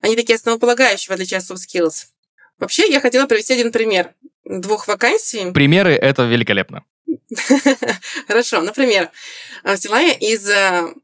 Они 0.00 0.16
такие 0.16 0.36
основополагающие, 0.36 1.08
в 1.08 1.12
отличие 1.12 1.38
от 1.38 1.44
soft 1.44 1.58
skills. 1.66 2.06
Вообще, 2.58 2.90
я 2.90 3.00
хотела 3.00 3.26
привести 3.26 3.54
один 3.54 3.72
пример 3.72 4.14
двух 4.44 4.88
вакансий. 4.88 5.50
Примеры— 5.54 5.92
это 5.94 6.24
великолепно. 6.24 6.84
Хорошо. 8.26 8.60
Например, 8.60 9.10
взяла 9.64 10.00
я 10.00 10.12
из 10.12 10.48
э, 10.48 10.94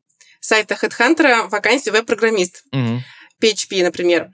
сайта 0.40 0.74
HeadHunter 0.74 1.48
вакансию 1.48 1.94
веб-программист. 1.94 2.64
PHP, 3.42 3.82
например. 3.82 4.30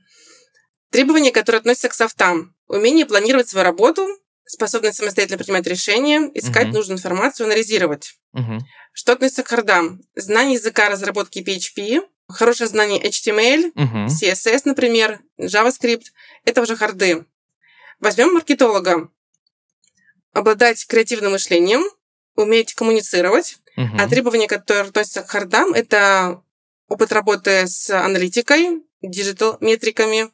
Требования, 0.90 1.32
которые 1.32 1.60
относятся 1.60 1.88
к 1.88 1.94
софтам. 1.94 2.54
Умение 2.68 3.06
планировать 3.06 3.48
свою 3.48 3.64
работу, 3.64 4.06
способность 4.44 4.98
самостоятельно 4.98 5.38
принимать 5.38 5.66
решения, 5.66 6.30
искать 6.34 6.68
uh-huh. 6.68 6.72
нужную 6.72 6.98
информацию, 6.98 7.46
анализировать. 7.46 8.14
Uh-huh. 8.36 8.60
Что 8.92 9.12
относится 9.12 9.42
к 9.42 9.48
хардам? 9.48 10.00
Знание 10.14 10.54
языка 10.54 10.88
разработки 10.88 11.40
PHP, 11.40 12.02
хорошее 12.32 12.68
знание 12.68 13.00
HTML, 13.02 13.72
uh-huh. 13.74 14.06
CSS, 14.06 14.62
например, 14.64 15.20
JavaScript. 15.38 16.06
Это 16.44 16.62
уже 16.62 16.76
харды. 16.76 17.24
Возьмем 18.00 18.34
маркетолога. 18.34 19.08
Обладать 20.32 20.86
креативным 20.86 21.32
мышлением, 21.32 21.82
уметь 22.36 22.74
коммуницировать. 22.74 23.58
Uh-huh. 23.78 23.96
А 23.98 24.08
требования, 24.08 24.48
которые 24.48 24.84
относятся 24.84 25.22
к 25.22 25.30
хардам, 25.30 25.72
это 25.72 26.42
опыт 26.88 27.12
работы 27.12 27.66
с 27.66 27.90
аналитикой, 27.90 28.82
digital-метриками, 29.02 30.30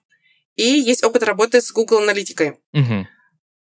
и 0.57 0.65
есть 0.65 1.05
опыт 1.05 1.23
работы 1.23 1.61
с 1.61 1.71
Google 1.73 1.99
аналитикой. 1.99 2.59
Uh-huh. 2.75 3.05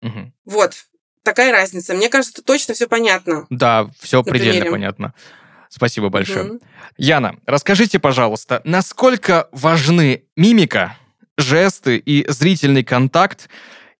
Uh-huh. 0.04 0.32
Вот. 0.44 0.74
Такая 1.22 1.52
разница. 1.52 1.94
Мне 1.94 2.08
кажется, 2.08 2.34
тут 2.34 2.46
точно 2.46 2.74
все 2.74 2.88
понятно. 2.88 3.46
Да, 3.48 3.90
все 4.00 4.22
предельно 4.22 4.52
примере. 4.52 4.70
понятно. 4.70 5.14
Спасибо 5.74 6.10
большое. 6.10 6.44
Угу. 6.44 6.60
Яна, 6.98 7.36
расскажите, 7.46 7.98
пожалуйста, 7.98 8.60
насколько 8.64 9.48
важны 9.52 10.24
мимика, 10.36 10.98
жесты 11.38 11.96
и 11.96 12.30
зрительный 12.30 12.84
контакт, 12.84 13.48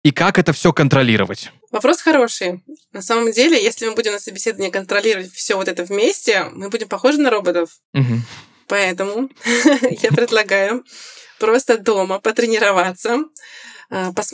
и 0.03 0.11
как 0.11 0.39
это 0.39 0.53
все 0.53 0.75
контролировать? 0.75 1.51
Вопрос 1.71 2.03
хороший. 2.03 2.63
На 2.93 3.01
самом 3.01 3.33
деле, 3.33 3.63
если 3.63 3.87
мы 3.89 3.95
будем 3.95 4.13
на 4.13 4.19
собеседовании 4.19 4.71
контролировать 4.71 5.33
все 5.33 5.57
вот 5.57 5.67
это 5.67 5.85
вместе, 5.85 6.45
мы 6.53 6.69
будем 6.69 6.89
похожи 6.89 7.19
на 7.19 7.31
роботов. 7.31 7.71
Угу. 7.95 8.21
Поэтому 8.67 9.31
я 10.03 10.11
предлагаю 10.11 10.85
просто 11.39 11.79
дома 11.79 12.21
потренироваться, 12.21 13.25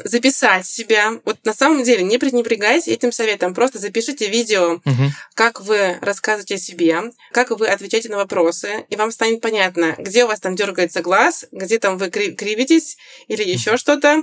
записать 0.05 0.66
себя. 0.66 1.21
Вот 1.25 1.38
на 1.44 1.53
самом 1.53 1.83
деле 1.83 2.05
не 2.05 2.18
пренебрегайте 2.18 2.92
этим 2.92 3.11
советом. 3.12 3.55
Просто 3.55 3.79
запишите 3.79 4.29
видео, 4.29 4.75
угу. 4.75 5.05
как 5.35 5.61
вы 5.61 5.99
рассказываете 6.01 6.55
о 6.55 6.59
себе, 6.59 7.03
как 7.33 7.51
вы 7.51 7.66
отвечаете 7.68 8.09
на 8.09 8.16
вопросы, 8.16 8.87
и 8.88 8.97
вам 8.97 9.11
станет 9.11 9.40
понятно, 9.40 9.94
где 9.99 10.25
у 10.25 10.29
вас 10.29 10.40
там 10.40 10.55
дергается 10.55 11.03
глаз, 11.03 11.47
где 11.51 11.79
там 11.79 11.99
вы 11.99 12.11
кривитесь 12.11 12.97
или 13.27 13.42
еще 13.42 13.77
что-то. 13.77 14.23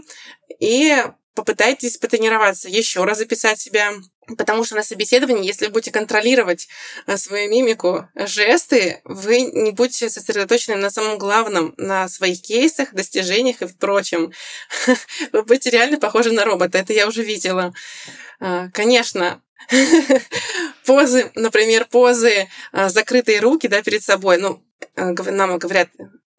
И 0.59 1.03
попытайтесь 1.35 1.97
потренироваться, 1.97 2.69
еще 2.69 3.03
раз 3.03 3.17
записать 3.19 3.59
себя. 3.59 3.93
Потому 4.37 4.63
что 4.63 4.75
на 4.75 4.83
собеседовании, 4.83 5.45
если 5.45 5.67
вы 5.67 5.73
будете 5.73 5.91
контролировать 5.91 6.67
э, 7.05 7.17
свою 7.17 7.49
мимику, 7.49 8.07
жесты, 8.15 9.01
вы 9.03 9.41
не 9.41 9.71
будете 9.71 10.09
сосредоточены 10.09 10.77
на 10.77 10.89
самом 10.89 11.17
главном, 11.17 11.73
на 11.77 12.07
своих 12.07 12.41
кейсах, 12.41 12.93
достижениях 12.93 13.61
и 13.61 13.67
прочем. 13.67 14.31
Вы 15.31 15.43
будете 15.43 15.69
реально 15.69 15.99
похожи 15.99 16.31
на 16.31 16.45
робота. 16.45 16.77
Это 16.77 16.93
я 16.93 17.07
уже 17.07 17.23
видела. 17.23 17.73
А, 18.39 18.69
конечно, 18.69 19.41
позы, 20.85 21.31
например, 21.35 21.85
позы, 21.85 22.49
а, 22.71 22.89
закрытые 22.89 23.39
руки 23.39 23.67
да, 23.67 23.81
перед 23.81 24.03
собой. 24.03 24.37
Ну, 24.37 24.63
э, 24.95 25.11
нам 25.31 25.57
говорят, 25.57 25.89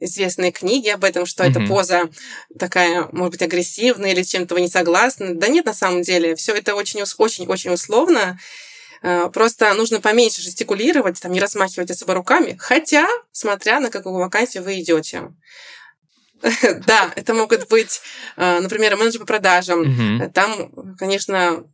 известные 0.01 0.53
книги 0.53 0.89
об 0.89 1.05
этом, 1.05 1.27
что 1.27 1.45
mm-hmm. 1.45 1.51
эта 1.51 1.61
поза 1.67 2.11
такая, 2.59 3.09
может 3.13 3.33
быть, 3.33 3.43
агрессивная 3.43 4.13
или 4.13 4.23
чем-то 4.23 4.55
вы 4.55 4.61
не 4.63 4.69
согласны. 4.69 5.35
Да 5.35 5.49
нет, 5.49 5.67
на 5.67 5.75
самом 5.75 6.03
деле, 6.03 6.35
все 6.35 6.55
это 6.55 6.75
очень-очень-очень 6.75 7.73
условно. 7.73 8.39
Э, 9.03 9.29
просто 9.33 9.73
нужно 9.75 10.01
поменьше 10.01 10.43
жестикулировать, 10.43 11.21
там, 11.21 11.33
не 11.33 11.41
размахивать 11.41 11.91
особо 11.91 12.15
руками, 12.15 12.57
хотя, 12.59 13.07
смотря 13.33 13.81
на 13.81 13.91
какую 13.91 14.17
вакансию 14.17 14.63
вы 14.63 14.81
идете. 14.81 15.33
Да, 16.87 17.11
это 17.17 17.33
могут 17.33 17.69
быть, 17.69 18.03
э, 18.37 18.61
например, 18.61 18.97
менеджер 18.97 19.21
по 19.21 19.27
продажам. 19.27 20.31
Там, 20.33 20.95
конечно, 20.99 21.65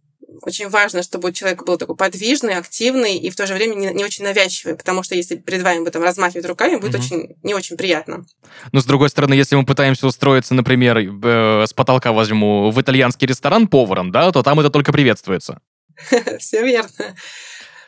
очень 0.46 0.68
важно, 0.68 1.02
чтобы 1.02 1.32
человек 1.32 1.64
был 1.64 1.78
такой 1.78 1.96
подвижный, 1.96 2.54
активный 2.54 3.16
и 3.16 3.30
в 3.30 3.36
то 3.36 3.46
же 3.46 3.54
время 3.54 3.74
не, 3.74 3.86
не 3.88 4.04
очень 4.04 4.24
навязчивый, 4.24 4.76
потому 4.76 5.02
что 5.02 5.14
если 5.14 5.36
перед 5.36 5.62
вами 5.62 5.88
там 5.88 6.02
размахивать 6.02 6.46
руками, 6.46 6.76
будет 6.76 6.94
угу. 6.94 7.02
очень 7.02 7.36
не 7.42 7.54
очень 7.54 7.76
приятно. 7.76 8.24
Но 8.72 8.80
с 8.80 8.84
другой 8.84 9.10
стороны, 9.10 9.34
если 9.34 9.56
мы 9.56 9.64
пытаемся 9.64 10.06
устроиться, 10.06 10.54
например, 10.54 10.98
э, 10.98 11.66
с 11.66 11.72
потолка 11.72 12.12
возьму 12.12 12.70
в 12.70 12.80
итальянский 12.80 13.26
ресторан 13.26 13.68
поваром, 13.68 14.12
да, 14.12 14.30
то 14.32 14.42
там 14.42 14.60
это 14.60 14.70
только 14.70 14.92
приветствуется. 14.92 15.60
Все 16.38 16.64
верно. 16.64 17.16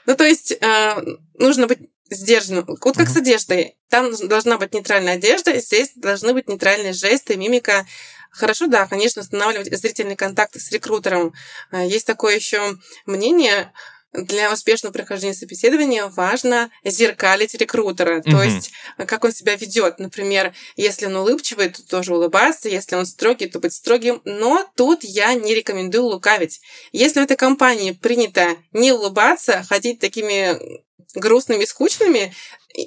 Ну, 0.06 0.14
то 0.16 0.24
есть 0.24 0.52
э, 0.52 1.02
нужно 1.38 1.66
быть 1.66 1.78
сдержанным. 2.10 2.64
Вот 2.66 2.96
как 2.96 3.08
с 3.08 3.16
одеждой. 3.16 3.76
Там 3.88 4.12
должна 4.28 4.58
быть 4.58 4.74
нейтральная 4.74 5.14
одежда, 5.14 5.58
здесь 5.58 5.92
должны 5.94 6.34
быть 6.34 6.48
нейтральные 6.48 6.92
жесты, 6.92 7.36
мимика, 7.36 7.86
Хорошо, 8.34 8.66
да, 8.66 8.86
конечно, 8.86 9.22
устанавливать 9.22 9.72
зрительный 9.76 10.16
контакт 10.16 10.60
с 10.60 10.70
рекрутером. 10.72 11.32
А, 11.70 11.84
есть 11.84 12.06
такое 12.06 12.34
еще 12.34 12.76
мнение, 13.06 13.72
для 14.14 14.52
успешного 14.52 14.92
прохождения 14.92 15.34
собеседования 15.34 16.06
важно 16.06 16.70
зеркалить 16.84 17.54
рекрутера. 17.54 18.20
Mm-hmm. 18.20 18.30
То 18.30 18.42
есть, 18.42 18.72
как 18.96 19.24
он 19.24 19.32
себя 19.32 19.56
ведет. 19.56 19.98
Например, 19.98 20.54
если 20.76 21.06
он 21.06 21.16
улыбчивый, 21.16 21.70
то 21.70 21.84
тоже 21.84 22.14
улыбаться. 22.14 22.68
Если 22.68 22.94
он 22.94 23.06
строгий, 23.06 23.48
то 23.48 23.58
быть 23.58 23.72
строгим. 23.72 24.22
Но 24.24 24.70
тут 24.76 25.02
я 25.02 25.34
не 25.34 25.54
рекомендую 25.54 26.04
лукавить. 26.04 26.60
Если 26.92 27.20
в 27.20 27.24
этой 27.24 27.36
компании 27.36 27.90
принято 27.90 28.56
не 28.72 28.92
улыбаться, 28.92 29.64
ходить 29.68 29.98
такими 29.98 30.58
грустными, 31.16 31.64
скучными, 31.64 32.32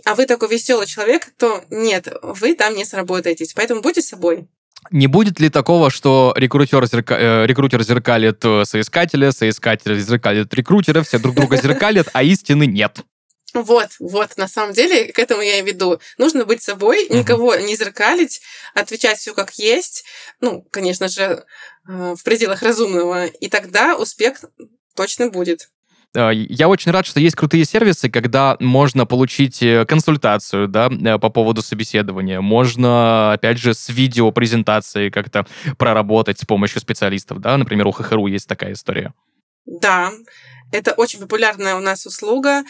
а 0.05 0.15
вы 0.15 0.25
такой 0.25 0.49
веселый 0.49 0.87
человек, 0.87 1.29
то 1.37 1.63
нет, 1.69 2.07
вы 2.21 2.55
там 2.55 2.73
не 2.73 2.85
сработаетесь. 2.85 3.53
Поэтому 3.53 3.81
будьте 3.81 4.01
собой. 4.01 4.47
Не 4.91 5.07
будет 5.07 5.39
ли 5.39 5.49
такого, 5.49 5.89
что 5.89 6.33
рекрутер, 6.35 6.85
зерка... 6.85 7.17
э, 7.17 7.45
рекрутер 7.45 7.83
зеркалит 7.83 8.43
э, 8.43 8.65
соискателя, 8.65 9.31
соискатель 9.31 9.99
зеркалит 9.99 10.53
рекрутера, 10.53 11.03
все 11.03 11.19
друг 11.19 11.35
друга 11.35 11.57
зеркалят, 11.57 12.09
а 12.13 12.23
истины 12.23 12.65
нет? 12.65 13.01
Вот, 13.53 13.89
вот, 13.99 14.37
на 14.37 14.47
самом 14.47 14.73
деле, 14.73 15.11
к 15.11 15.19
этому 15.19 15.41
я 15.41 15.59
и 15.59 15.63
веду. 15.63 15.99
Нужно 16.17 16.45
быть 16.45 16.61
собой, 16.61 17.07
никого 17.09 17.55
не 17.55 17.75
зеркалить, 17.75 18.41
отвечать 18.73 19.17
все 19.17 19.33
как 19.33 19.53
есть, 19.53 20.03
ну, 20.41 20.67
конечно 20.69 21.07
же, 21.07 21.21
э, 21.87 22.15
в 22.15 22.23
пределах 22.23 22.61
разумного, 22.61 23.25
и 23.25 23.49
тогда 23.49 23.95
успех 23.95 24.43
точно 24.95 25.29
будет. 25.29 25.69
Э, 26.15 26.31
я 26.33 26.67
очень 26.67 26.91
рад, 26.91 27.05
что 27.05 27.19
есть 27.19 27.35
крутые 27.35 27.65
сервисы, 27.65 28.09
когда 28.09 28.57
можно 28.59 29.05
получить 29.05 29.61
э, 29.61 29.85
консультацию 29.85 30.67
да, 30.67 30.89
э, 30.89 31.17
по 31.19 31.29
поводу 31.29 31.61
собеседования. 31.61 32.41
Можно, 32.41 33.33
опять 33.33 33.57
же, 33.57 33.73
с 33.73 33.89
видеопрезентацией 33.89 35.11
как-то 35.11 35.45
проработать 35.77 36.39
с 36.39 36.45
помощью 36.45 36.81
специалистов. 36.81 37.39
Да? 37.39 37.57
Например, 37.57 37.87
у 37.87 37.91
ХХРУ 37.91 38.27
есть 38.27 38.47
такая 38.47 38.73
история. 38.73 39.13
Да, 39.65 40.11
это 40.71 40.93
очень 40.93 41.19
популярная 41.19 41.75
у 41.75 41.81
нас 41.81 42.05
услуга. 42.05 42.63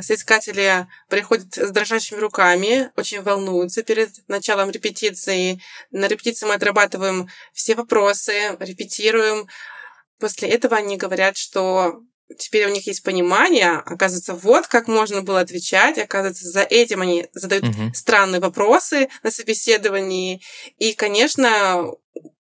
Соискатели 0.00 0.88
приходят 1.08 1.54
с 1.54 1.70
дрожащими 1.70 2.18
руками, 2.18 2.90
очень 2.96 3.22
волнуются 3.22 3.84
перед 3.84 4.10
началом 4.26 4.70
репетиции. 4.70 5.60
На 5.92 6.08
репетиции 6.08 6.44
мы 6.44 6.54
отрабатываем 6.54 7.28
все 7.52 7.76
вопросы, 7.76 8.56
репетируем. 8.58 9.46
После 10.18 10.48
этого 10.48 10.76
они 10.76 10.96
говорят, 10.96 11.36
что 11.36 12.00
теперь 12.38 12.66
у 12.66 12.72
них 12.72 12.86
есть 12.86 13.02
понимание, 13.02 13.72
оказывается, 13.72 14.34
вот 14.34 14.66
как 14.66 14.88
можно 14.88 15.22
было 15.22 15.40
отвечать, 15.40 15.98
оказывается, 15.98 16.48
за 16.48 16.62
этим 16.62 17.02
они 17.02 17.26
задают 17.32 17.64
угу. 17.64 17.92
странные 17.94 18.40
вопросы 18.40 19.08
на 19.22 19.30
собеседовании, 19.30 20.42
и, 20.78 20.92
конечно, 20.92 21.92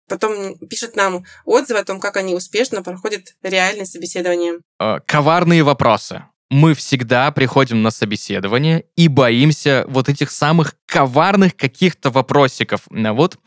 потом 0.09 0.59
пишут 0.59 0.97
нам 0.97 1.25
отзывы 1.45 1.81
о 1.81 1.85
том, 1.85 2.01
как 2.01 2.17
они 2.17 2.35
успешно 2.35 2.83
проходят 2.83 3.37
реальное 3.43 3.85
собеседование. 3.85 4.61
Э, 4.81 4.99
коварные 5.07 5.62
вопросы 5.62 6.25
мы 6.51 6.75
всегда 6.75 7.31
приходим 7.31 7.83
на 7.83 7.91
собеседование 7.91 8.87
и 8.97 9.09
боимся 9.09 9.85
вот 9.89 10.09
этих 10.09 10.31
самых 10.31 10.77
коварных 10.87 11.57
каких-то 11.57 12.11
вопросиков. 12.11 12.83
А 12.91 13.13
вот 13.13 13.39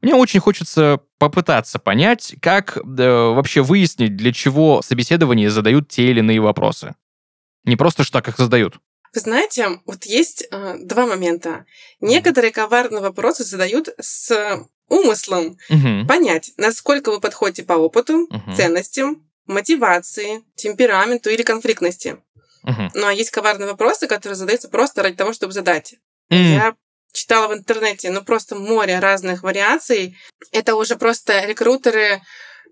мне 0.00 0.14
очень 0.14 0.40
хочется 0.40 1.00
попытаться 1.18 1.78
понять, 1.78 2.36
как 2.40 2.76
э, 2.76 2.80
вообще 2.82 3.62
выяснить, 3.62 4.16
для 4.16 4.32
чего 4.32 4.82
собеседование 4.82 5.50
задают 5.50 5.88
те 5.88 6.10
или 6.10 6.20
иные 6.20 6.40
вопросы. 6.40 6.94
Не 7.64 7.76
просто 7.76 8.04
что 8.04 8.14
так 8.14 8.28
их 8.28 8.36
задают. 8.36 8.76
Вы 9.14 9.20
знаете, 9.20 9.80
вот 9.86 10.04
есть 10.04 10.46
э, 10.50 10.76
два 10.80 11.06
момента. 11.06 11.66
Некоторые 12.00 12.52
коварные 12.52 13.00
вопросы 13.00 13.44
задают 13.44 13.88
с 14.00 14.66
умыслом 14.88 15.56
угу. 15.70 16.06
понять, 16.06 16.52
насколько 16.56 17.10
вы 17.10 17.20
подходите 17.20 17.62
по 17.62 17.74
опыту, 17.74 18.26
угу. 18.30 18.54
ценностям, 18.54 19.24
мотивации, 19.46 20.42
темпераменту 20.56 21.30
или 21.30 21.42
конфликтности. 21.42 22.18
Ну, 22.94 23.06
а 23.06 23.12
есть 23.12 23.30
коварные 23.30 23.68
вопросы, 23.68 24.06
которые 24.06 24.36
задаются 24.36 24.68
просто 24.68 25.02
ради 25.02 25.16
того, 25.16 25.32
чтобы 25.32 25.52
задать. 25.52 25.94
Mm. 26.30 26.54
Я 26.54 26.74
читала 27.12 27.48
в 27.48 27.54
интернете, 27.54 28.10
ну, 28.10 28.22
просто 28.22 28.56
море 28.56 28.98
разных 28.98 29.42
вариаций. 29.42 30.16
Это 30.50 30.74
уже 30.74 30.96
просто 30.96 31.44
рекрутеры 31.46 32.20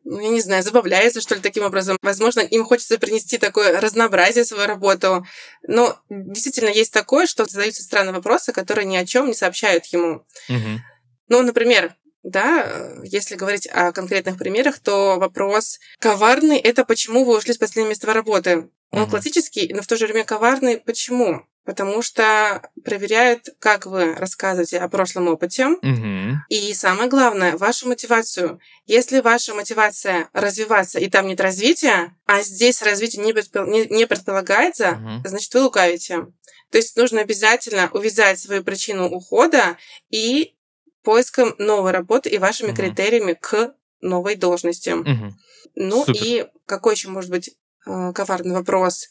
ну, 0.04 0.18
я 0.20 0.30
не 0.30 0.40
знаю, 0.40 0.62
забавляются, 0.62 1.20
что 1.20 1.34
ли, 1.34 1.40
таким 1.40 1.64
образом. 1.64 1.96
Возможно, 2.02 2.40
им 2.40 2.64
хочется 2.64 2.98
принести 2.98 3.38
такое 3.38 3.80
разнообразие 3.80 4.44
в 4.44 4.48
свою 4.48 4.66
работу. 4.66 5.24
Но 5.66 5.96
действительно 6.10 6.70
есть 6.70 6.92
такое, 6.92 7.26
что 7.26 7.44
задаются 7.44 7.82
странные 7.82 8.12
вопросы, 8.12 8.52
которые 8.52 8.84
ни 8.84 8.96
о 8.96 9.06
чем 9.06 9.28
не 9.28 9.34
сообщают 9.34 9.86
ему. 9.86 10.24
Угу. 10.48 10.80
Ну, 11.28 11.42
например, 11.42 11.94
да, 12.22 12.92
если 13.04 13.36
говорить 13.36 13.68
о 13.68 13.92
конкретных 13.92 14.38
примерах, 14.38 14.78
то 14.78 15.18
вопрос 15.18 15.78
коварный– 16.00 16.58
это 16.58 16.84
почему 16.84 17.24
вы 17.24 17.36
ушли 17.36 17.52
с 17.52 17.58
последнего 17.58 17.90
места 17.90 18.12
работы? 18.12 18.68
Он 18.92 19.04
uh-huh. 19.04 19.10
классический, 19.10 19.72
но 19.72 19.82
в 19.82 19.86
то 19.86 19.96
же 19.96 20.06
время 20.06 20.24
коварный. 20.24 20.78
Почему? 20.78 21.46
Потому 21.64 22.02
что 22.02 22.70
проверяют, 22.84 23.48
как 23.58 23.86
вы 23.86 24.14
рассказываете 24.14 24.78
о 24.78 24.88
прошлом 24.88 25.28
опыте. 25.28 25.68
Uh-huh. 25.82 26.34
И 26.48 26.74
самое 26.74 27.08
главное, 27.08 27.56
вашу 27.56 27.88
мотивацию. 27.88 28.60
Если 28.84 29.20
ваша 29.20 29.54
мотивация 29.54 30.28
развиваться, 30.32 30.98
и 30.98 31.08
там 31.08 31.26
нет 31.26 31.40
развития, 31.40 32.14
а 32.26 32.42
здесь 32.42 32.82
развитие 32.82 33.24
не, 33.24 33.32
предпол... 33.32 33.64
не, 33.66 33.86
не 33.86 34.06
предполагается, 34.06 35.00
uh-huh. 35.00 35.28
значит, 35.28 35.54
вы 35.54 35.62
лукавите. 35.62 36.26
То 36.70 36.78
есть 36.78 36.96
нужно 36.96 37.20
обязательно 37.20 37.88
увязать 37.92 38.40
свою 38.40 38.62
причину 38.62 39.08
ухода 39.08 39.78
и 40.10 40.54
поиском 41.02 41.54
новой 41.58 41.92
работы 41.92 42.28
и 42.28 42.38
вашими 42.38 42.72
uh-huh. 42.72 42.76
критериями 42.76 43.32
к 43.40 43.74
новой 44.00 44.34
должности. 44.34 44.90
Uh-huh. 44.90 45.30
Ну 45.76 46.04
Супер. 46.04 46.20
и 46.22 46.46
какой 46.66 46.94
еще 46.94 47.08
может 47.08 47.30
быть 47.30 47.56
коварный 47.84 48.54
вопрос. 48.54 49.08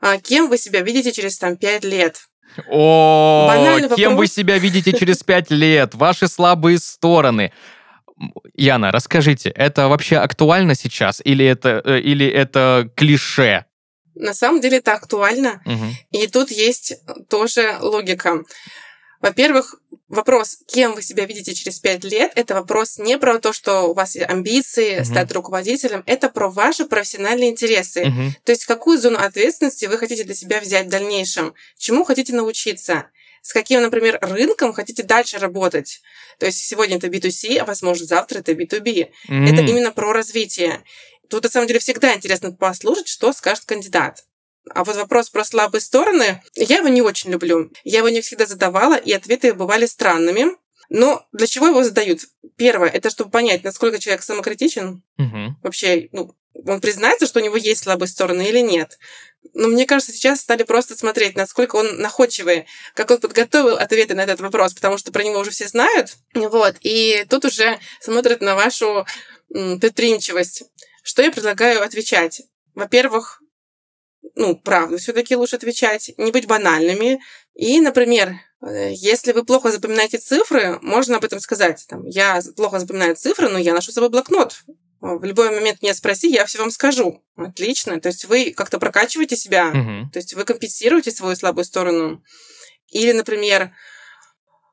А 0.00 0.18
кем 0.18 0.48
вы 0.48 0.58
себя 0.58 0.80
видите 0.82 1.12
через 1.12 1.38
там 1.38 1.56
пять 1.56 1.84
лет? 1.84 2.28
О, 2.68 3.46
Банальный 3.48 3.88
кем 3.96 4.12
вопрос. 4.12 4.18
вы 4.18 4.26
себя 4.26 4.58
видите 4.58 4.92
через 4.92 5.22
пять 5.22 5.50
лет? 5.50 5.94
Ваши 5.94 6.28
слабые 6.28 6.78
стороны. 6.78 7.52
Яна, 8.54 8.92
расскажите, 8.92 9.50
это 9.50 9.88
вообще 9.88 10.16
актуально 10.16 10.74
сейчас 10.74 11.20
или 11.24 11.44
это, 11.44 11.82
э, 11.84 11.98
или 11.98 12.26
это 12.26 12.88
клише? 12.94 13.64
На 14.14 14.34
самом 14.34 14.60
деле 14.60 14.78
это 14.78 14.92
актуально. 14.92 15.60
Угу. 15.64 15.86
И 16.22 16.26
тут 16.28 16.50
есть 16.50 16.94
тоже 17.28 17.76
логика. 17.80 18.44
Во-первых, 19.24 19.76
вопрос, 20.08 20.58
кем 20.66 20.94
вы 20.94 21.00
себя 21.00 21.24
видите 21.24 21.54
через 21.54 21.80
пять 21.80 22.04
лет, 22.04 22.32
это 22.34 22.52
вопрос 22.52 22.98
не 22.98 23.16
про 23.16 23.38
то, 23.38 23.54
что 23.54 23.84
у 23.84 23.94
вас 23.94 24.14
есть 24.16 24.28
амбиции 24.28 24.98
uh-huh. 24.98 25.04
стать 25.04 25.32
руководителем, 25.32 26.02
это 26.04 26.28
про 26.28 26.50
ваши 26.50 26.84
профессиональные 26.84 27.48
интересы. 27.48 28.02
Uh-huh. 28.02 28.30
То 28.44 28.52
есть 28.52 28.66
какую 28.66 28.98
зону 28.98 29.18
ответственности 29.18 29.86
вы 29.86 29.96
хотите 29.96 30.24
для 30.24 30.34
себя 30.34 30.60
взять 30.60 30.88
в 30.88 30.90
дальнейшем, 30.90 31.54
чему 31.78 32.04
хотите 32.04 32.34
научиться 32.34 33.06
с 33.40 33.54
каким, 33.54 33.80
например, 33.80 34.18
рынком 34.20 34.74
хотите 34.74 35.02
дальше 35.02 35.38
работать. 35.38 36.02
То 36.38 36.44
есть 36.44 36.58
сегодня 36.58 36.96
это 36.96 37.06
B2C, 37.08 37.56
а 37.58 37.64
возможно 37.64 38.04
завтра 38.04 38.40
это 38.40 38.52
B2B. 38.52 39.08
Mm-hmm. 39.28 39.52
Это 39.52 39.62
именно 39.62 39.90
про 39.90 40.12
развитие. 40.12 40.82
Тут 41.30 41.44
на 41.44 41.50
самом 41.50 41.66
деле 41.66 41.78
всегда 41.78 42.14
интересно 42.14 42.52
послушать, 42.52 43.08
что 43.08 43.32
скажет 43.32 43.64
кандидат. 43.64 44.24
А 44.70 44.84
вот 44.84 44.96
вопрос 44.96 45.30
про 45.30 45.44
слабые 45.44 45.80
стороны, 45.80 46.42
я 46.54 46.78
его 46.78 46.88
не 46.88 47.02
очень 47.02 47.30
люблю. 47.30 47.70
Я 47.84 47.98
его 47.98 48.08
не 48.08 48.22
всегда 48.22 48.46
задавала, 48.46 48.94
и 48.94 49.12
ответы 49.12 49.52
бывали 49.52 49.86
странными. 49.86 50.56
Но 50.88 51.26
для 51.32 51.46
чего 51.46 51.66
его 51.66 51.82
задают? 51.82 52.20
Первое, 52.56 52.88
это 52.88 53.10
чтобы 53.10 53.30
понять, 53.30 53.64
насколько 53.64 53.98
человек 53.98 54.22
самокритичен. 54.22 55.02
Угу. 55.18 55.56
Вообще, 55.62 56.08
ну, 56.12 56.34
он 56.66 56.80
признается, 56.80 57.26
что 57.26 57.40
у 57.40 57.42
него 57.42 57.56
есть 57.56 57.82
слабые 57.82 58.08
стороны 58.08 58.48
или 58.48 58.60
нет. 58.60 58.98
Но 59.52 59.68
мне 59.68 59.86
кажется, 59.86 60.12
сейчас 60.12 60.40
стали 60.40 60.62
просто 60.62 60.96
смотреть, 60.96 61.36
насколько 61.36 61.76
он 61.76 61.98
находчивый, 61.98 62.66
как 62.94 63.10
он 63.10 63.18
подготовил 63.18 63.76
ответы 63.76 64.14
на 64.14 64.22
этот 64.22 64.40
вопрос, 64.40 64.72
потому 64.72 64.96
что 64.98 65.12
про 65.12 65.22
него 65.22 65.40
уже 65.40 65.50
все 65.50 65.68
знают. 65.68 66.16
Вот. 66.34 66.76
И 66.80 67.26
тут 67.28 67.44
уже 67.44 67.78
смотрят 68.00 68.40
на 68.40 68.54
вашу 68.54 69.06
предприимчивость. 69.48 70.64
Что 71.02 71.22
я 71.22 71.30
предлагаю 71.30 71.82
отвечать? 71.82 72.42
Во-первых, 72.74 73.42
ну, 74.34 74.56
правду 74.56 74.98
все-таки 74.98 75.36
лучше 75.36 75.56
отвечать, 75.56 76.12
не 76.16 76.30
быть 76.30 76.46
банальными. 76.46 77.20
И, 77.54 77.80
например, 77.80 78.34
э, 78.66 78.92
если 78.92 79.32
вы 79.32 79.44
плохо 79.44 79.70
запоминаете 79.70 80.18
цифры, 80.18 80.78
можно 80.82 81.16
об 81.16 81.24
этом 81.24 81.40
сказать. 81.40 81.84
Там, 81.88 82.06
я 82.06 82.40
плохо 82.56 82.78
запоминаю 82.78 83.16
цифры, 83.16 83.48
но 83.48 83.58
я 83.58 83.74
ношу 83.74 83.90
с 83.90 83.94
собой 83.94 84.10
блокнот. 84.10 84.64
В 85.00 85.22
любой 85.24 85.50
момент 85.50 85.82
меня 85.82 85.94
спроси, 85.94 86.30
я 86.30 86.46
все 86.46 86.58
вам 86.58 86.70
скажу. 86.70 87.22
Отлично. 87.36 88.00
То 88.00 88.08
есть 88.08 88.24
вы 88.24 88.52
как-то 88.52 88.78
прокачиваете 88.78 89.36
себя, 89.36 89.68
угу. 89.68 90.10
то 90.10 90.18
есть 90.18 90.34
вы 90.34 90.44
компенсируете 90.44 91.10
свою 91.10 91.36
слабую 91.36 91.64
сторону. 91.64 92.22
Или, 92.88 93.12
например, 93.12 93.72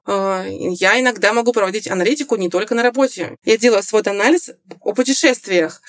э, 0.08 0.46
я 0.50 1.00
иногда 1.00 1.34
могу 1.34 1.52
проводить 1.52 1.90
аналитику 1.90 2.38
не 2.38 2.50
только 2.50 2.76
на 2.76 2.84
работе. 2.84 3.36
Я 3.44 3.58
делаю 3.58 3.84
свой 3.84 4.02
анализ 4.04 4.52
о 4.80 4.94
путешествиях. 4.94 5.82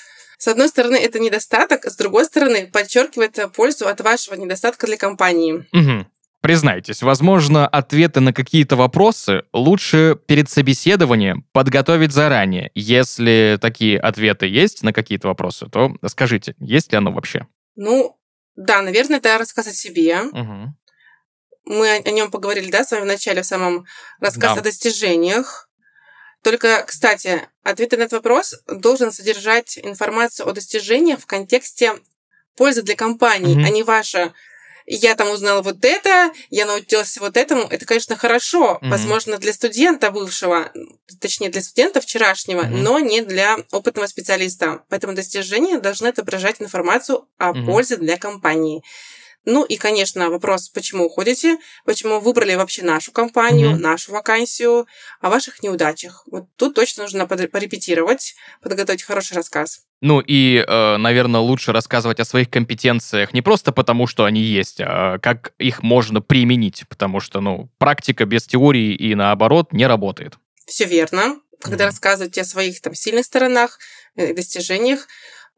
С 0.43 0.47
одной 0.49 0.67
стороны, 0.67 0.97
это 0.97 1.19
недостаток, 1.19 1.85
с 1.85 1.95
другой 1.95 2.25
стороны, 2.25 2.67
подчеркивает 2.67 3.39
пользу 3.55 3.87
от 3.87 4.01
вашего 4.01 4.35
недостатка 4.35 4.87
для 4.87 4.97
компании. 4.97 5.65
Угу. 5.71 6.05
Признайтесь, 6.41 7.01
возможно, 7.01 7.65
ответы 7.65 8.19
на 8.19 8.33
какие-то 8.33 8.75
вопросы 8.75 9.43
лучше 9.53 10.19
перед 10.27 10.49
собеседованием 10.49 11.47
подготовить 11.53 12.11
заранее. 12.11 12.71
Если 12.75 13.57
такие 13.61 13.97
ответы 13.97 14.45
есть 14.45 14.83
на 14.83 14.91
какие-то 14.91 15.29
вопросы, 15.29 15.67
то 15.71 15.95
скажите, 16.07 16.55
есть 16.59 16.91
ли 16.91 16.97
оно 16.97 17.13
вообще? 17.13 17.47
Ну, 17.77 18.19
Да, 18.57 18.81
наверное, 18.81 19.19
это 19.19 19.37
рассказ 19.37 19.67
о 19.67 19.71
себе. 19.71 20.23
Угу. 20.23 20.75
Мы 21.67 21.89
о, 21.89 22.11
нем 22.11 22.31
поговорили, 22.31 22.69
да, 22.69 22.83
с 22.83 22.91
вами 22.91 23.03
в 23.03 23.07
начале, 23.07 23.43
в 23.43 23.45
самом 23.45 23.85
рассказе 24.19 24.55
Да. 24.55 24.59
о 24.59 24.63
достижениях. 24.63 25.69
Только, 26.43 26.83
кстати, 26.85 27.47
ответ 27.63 27.93
на 27.93 28.03
этот 28.03 28.11
вопрос 28.11 28.55
должен 28.67 29.11
содержать 29.11 29.79
информацию 29.81 30.47
о 30.47 30.51
достижениях 30.51 31.21
в 31.21 31.25
контексте 31.25 31.93
пользы 32.57 32.81
для 32.83 32.95
компании, 32.95 33.55
Мгм. 33.55 33.65
а 33.65 33.69
не 33.69 33.83
ваша 33.83 34.33
я 34.85 35.15
там 35.15 35.29
узнала 35.31 35.61
вот 35.61 35.85
это, 35.85 36.33
я 36.49 36.65
научилась 36.65 37.17
вот 37.17 37.37
этому. 37.37 37.61
Это, 37.69 37.85
конечно, 37.85 38.17
хорошо, 38.17 38.79
Мгм. 38.81 38.91
возможно, 38.91 39.37
для 39.37 39.53
студента 39.53 40.11
бывшего, 40.11 40.73
точнее, 41.21 41.49
для 41.49 41.61
студента 41.61 42.01
вчерашнего, 42.01 42.63
Мгм. 42.63 42.83
но 42.83 42.99
не 42.99 43.21
для 43.21 43.57
опытного 43.71 44.07
специалиста. 44.07 44.83
Поэтому 44.89 45.13
достижения 45.13 45.79
должны 45.79 46.07
отображать 46.07 46.61
информацию 46.61 47.25
о 47.37 47.53
Мгм. 47.53 47.65
пользе 47.65 47.95
для 47.95 48.17
компании. 48.17 48.83
Ну 49.45 49.63
и, 49.65 49.75
конечно, 49.77 50.29
вопрос, 50.29 50.69
почему 50.69 51.05
уходите, 51.05 51.57
почему 51.85 52.19
выбрали 52.19 52.55
вообще 52.55 52.83
нашу 52.83 53.11
компанию, 53.11 53.71
Мгм. 53.71 53.81
нашу 53.81 54.11
вакансию, 54.13 54.87
о 55.19 55.29
ваших 55.29 55.61
неудачах. 55.63 56.23
Вот 56.31 56.45
тут 56.55 56.75
точно 56.75 57.03
нужно 57.03 57.27
порепетировать, 57.27 58.35
подготовить 58.61 59.03
хороший 59.03 59.35
рассказ. 59.35 59.81
Ну 60.01 60.21
и, 60.25 60.63
наверное, 60.67 61.39
лучше 61.41 61.71
рассказывать 61.71 62.19
о 62.19 62.25
своих 62.25 62.49
компетенциях 62.49 63.33
не 63.33 63.41
просто 63.41 63.71
потому, 63.71 64.07
что 64.07 64.25
они 64.25 64.41
есть, 64.41 64.81
а 64.81 65.17
как 65.19 65.53
их 65.59 65.81
можно 65.83 66.21
применить, 66.21 66.83
потому 66.89 67.19
что, 67.19 67.39
ну, 67.41 67.69
практика 67.77 68.25
без 68.25 68.45
теории 68.45 68.93
и 68.93 69.15
наоборот 69.15 69.71
не 69.73 69.87
работает. 69.87 70.33
Все 70.67 70.85
верно. 70.85 71.37
Когда 71.61 71.85
Мгм. 71.85 71.91
рассказываете 71.91 72.41
о 72.41 72.45
своих 72.45 72.81
там 72.81 72.93
сильных 72.95 73.25
сторонах, 73.25 73.79
э, 74.17 74.33
достижениях, 74.33 75.07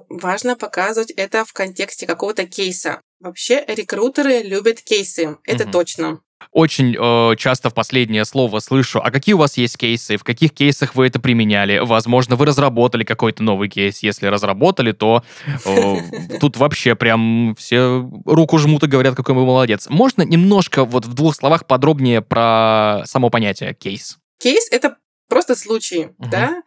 важно 0.09 0.55
показывать 0.55 1.09
это 1.11 1.45
в 1.45 1.53
контексте 1.53 2.05
какого-то 2.05 2.45
кейса. 2.45 3.01
Вообще 3.26 3.65
рекрутеры 3.67 4.43
любят 4.43 4.82
кейсы, 4.82 5.38
это 5.47 5.63
Мгм. 5.63 5.71
точно. 5.71 6.19
Очень 6.51 6.95
э, 6.95 7.36
часто 7.38 7.71
в 7.71 7.73
последнее 7.73 8.23
слово 8.23 8.59
слышу, 8.59 9.01
а 9.03 9.09
какие 9.09 9.34
у 9.34 9.39
вас 9.39 9.57
есть 9.57 9.78
кейсы, 9.78 10.17
в 10.17 10.23
каких 10.23 10.53
кейсах 10.53 10.93
вы 10.93 11.07
это 11.07 11.19
применяли? 11.19 11.80
Возможно, 11.80 12.36
вы 12.36 12.45
разработали 12.45 13.03
какой-то 13.03 13.41
новый 13.41 13.67
кейс. 13.67 14.03
Если 14.03 14.28
разработали, 14.28 14.91
то 14.91 15.23
э, 15.65 15.95
тут 16.39 16.57
вообще 16.57 16.93
прям 16.93 17.55
все 17.57 18.07
руку 18.26 18.59
жмут 18.59 18.84
и 18.84 18.88
говорят, 18.88 19.15
какой 19.15 19.34
вы 19.34 19.43
молодец. 19.43 19.88
Можно 19.89 20.21
немножко 20.21 20.86
вот 20.86 21.05
в 21.05 21.13
двух 21.15 21.36
словах 21.36 21.65
подробнее 21.65 22.21
про 22.21 23.01
само 23.05 23.32
понятие 23.32 23.73
кейс? 23.73 24.19
Кейс 24.39 24.67
это 24.69 24.97
просто 25.30 25.55
случай, 25.55 26.09
Мгм. 26.19 26.30
да. 26.30 26.61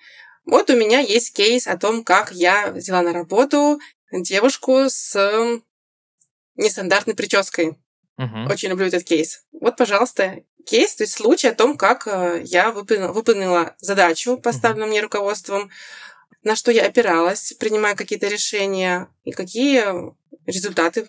Вот 0.45 0.71
у 0.71 0.77
меня 0.77 0.99
есть 0.99 1.37
кейс 1.37 1.69
о 1.69 1.77
том, 1.77 2.03
как 2.03 2.33
я 2.33 2.73
взяла 2.73 3.03
на 3.03 3.13
работу 3.13 3.79
девушку 4.11 4.87
с 4.89 5.61
нестандартной 6.59 7.15
прической. 7.15 7.79
Мгм. 8.19 8.47
Очень 8.51 8.71
люблю 8.71 8.87
этот 8.87 9.05
кейс. 9.05 9.45
Вот, 9.53 9.77
пожалуйста, 9.77 10.43
кейс, 10.67 10.95
то 10.97 11.05
есть 11.05 11.15
случай 11.15 11.49
о 11.49 11.55
том, 11.55 11.79
как 11.79 12.07
э, 12.07 12.43
я 12.45 12.73
выполнила, 12.73 13.13
выполнила 13.13 13.77
задачу, 13.79 14.37
поставленную 14.37 14.89
мне 14.89 15.01
руководством, 15.01 15.71
на 16.43 16.57
что 16.57 16.71
я 16.71 16.87
опиралась, 16.87 17.55
принимая 17.59 17.95
какие-то 17.95 18.29
решения 18.29 19.09
и 19.25 19.33
какие 19.33 19.85
результаты. 20.47 21.09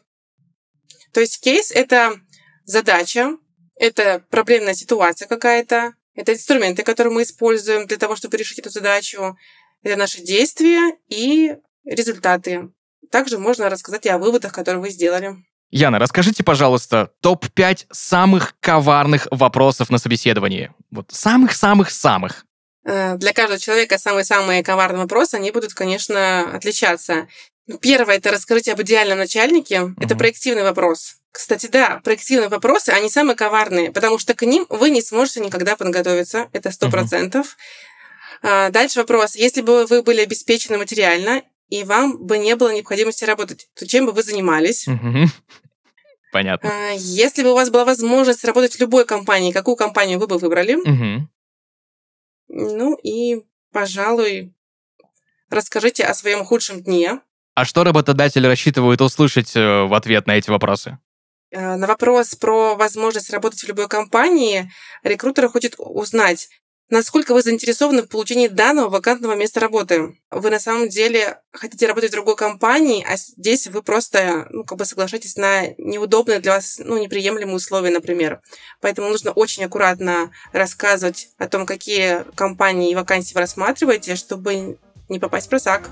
То 1.12 1.20
есть 1.20 1.42
кейс— 1.42 1.72
это 1.74 2.20
задача, 2.64 3.38
это 3.76 4.24
проблемная 4.30 4.76
ситуация 4.76 5.28
какая-то, 5.28 5.96
это 6.14 6.34
инструменты, 6.34 6.84
которые 6.84 7.14
мы 7.14 7.24
используем 7.24 7.88
для 7.88 7.98
того, 7.98 8.16
чтобы 8.16 8.38
решить 8.38 8.60
эту 8.60 8.70
задачу, 8.70 9.38
это 9.82 9.96
наши 9.96 10.22
действия 10.22 10.98
и 11.08 11.56
результаты. 11.86 12.72
Также 13.12 13.38
можно 13.38 13.70
рассказать 13.70 14.06
и 14.06 14.10
о 14.10 14.18
выводах, 14.18 14.52
которые 14.54 14.82
вы 14.82 14.90
сделали. 14.90 15.36
Яна, 15.72 16.00
расскажите, 16.00 16.44
пожалуйста, 16.44 17.12
топ-5 17.22 17.86
самых 17.92 18.56
коварных 18.60 19.28
вопросов 19.32 19.90
на 19.90 19.98
собеседовании. 20.00 20.72
Вот 20.92 21.12
самых-самых-самых. 21.12 22.46
Э, 22.86 23.16
Для 23.18 23.34
каждого 23.34 23.60
человека 23.60 23.98
самые-самые 23.98 24.64
коварные 24.64 25.02
вопросы, 25.04 25.36
они 25.36 25.52
будут, 25.52 25.74
конечно, 25.74 26.56
отличаться. 26.56 27.28
Ну, 27.68 27.78
Первое— 27.78 28.16
это 28.18 28.32
расскажите 28.32 28.72
об 28.74 28.82
идеальном 28.82 29.20
начальнике. 29.20 29.94
Это 30.00 30.16
Мгм. 30.16 30.18
проективный 30.18 30.64
вопрос. 30.64 31.16
Кстати, 31.32 31.68
да, 31.68 32.02
проективные 32.04 32.50
вопросы, 32.50 32.90
они 32.90 33.08
самые 33.10 33.36
коварные, 33.36 33.92
потому 33.92 34.18
что 34.18 34.34
к 34.34 34.42
ним 34.44 34.66
вы 34.70 34.90
не 34.90 35.02
сможете 35.04 35.40
никогда 35.42 35.76
подготовиться. 35.76 36.50
Это 36.54 36.72
сто 36.72 36.90
процентов. 36.90 37.56
А, 38.42 38.70
Дальше 38.70 39.00
вопрос. 39.00 39.36
Если 39.36 39.62
бы 39.62 39.86
вы 39.86 40.02
были 40.02 40.22
обеспечены 40.22 40.80
материально, 40.80 41.44
и 41.70 41.84
вам 41.84 42.18
бы 42.26 42.38
не 42.38 42.56
было 42.56 42.74
необходимости 42.74 43.24
работать, 43.24 43.70
то 43.76 43.88
чем 43.88 44.06
бы 44.06 44.12
вы 44.12 44.24
занимались? 44.24 44.86
Понятно. 46.32 46.70
А, 46.70 46.92
Если 46.96 47.44
бы 47.44 47.52
у 47.52 47.56
вас 47.56 47.70
была 47.70 47.86
возможность 47.86 48.44
работать 48.44 48.76
в 48.76 48.80
любой 48.80 49.06
компании, 49.06 49.52
какую 49.52 49.76
компанию 49.76 50.20
вы 50.20 50.28
бы 50.28 50.38
выбрали? 50.38 50.78
Ну 52.52 52.96
и, 53.04 53.44
пожалуй, 53.72 54.54
расскажите 55.50 56.04
о 56.04 56.14
своем 56.14 56.44
худшем 56.46 56.82
дне. 56.84 57.22
А 57.56 57.66
что 57.66 57.84
работодатель 57.84 58.46
рассчитывает 58.46 59.02
услышать 59.02 59.56
э, 59.56 59.84
в 59.84 59.94
ответ 59.94 60.28
на 60.28 60.38
эти 60.38 60.50
вопросы? 60.50 60.98
Э, 61.52 61.76
На 61.76 61.88
вопрос 61.88 62.36
про 62.36 62.76
возможность 62.76 63.30
работать 63.32 63.60
в 63.60 63.68
любой 63.68 63.88
компании 63.88 64.72
рекрутер 65.04 65.50
хочет 65.50 65.76
узнать, 65.78 66.50
насколько 66.90 67.34
вы 67.34 67.42
заинтересованы 67.42 68.04
в 68.04 68.10
получении 68.10 68.48
данного 68.48 68.90
вакантного 68.90 69.36
места 69.36 69.60
работы. 69.60 70.18
Вы 70.32 70.50
на 70.50 70.60
самом 70.60 70.90
деле 70.90 71.40
хотите 71.52 71.88
работать 71.88 72.10
в 72.10 72.14
другой 72.14 72.36
компании, 72.36 73.06
а 73.08 73.18
здесь 73.18 73.68
вы 73.68 73.82
просто 73.82 74.48
ну, 74.50 74.64
как 74.64 74.78
бы 74.78 74.86
соглашаетесь 74.86 75.36
на 75.36 75.68
неудобные 75.78 76.40
для 76.40 76.54
вас, 76.54 76.80
ну, 76.84 76.98
неприемлемые 76.98 77.56
условия, 77.56 77.92
например. 77.92 78.42
Поэтому 78.82 79.10
нужно 79.10 79.32
очень 79.32 79.64
аккуратно 79.66 80.32
рассказывать 80.52 81.30
о 81.38 81.48
том, 81.48 81.66
какие 81.66 82.26
компании 82.36 82.92
и 82.92 82.96
вакансии 82.96 83.34
вы 83.34 83.42
рассматриваете, 83.42 84.16
чтобы 84.16 84.78
не 85.10 85.20
попасть 85.20 85.48
в 85.48 85.50
просак. 85.50 85.90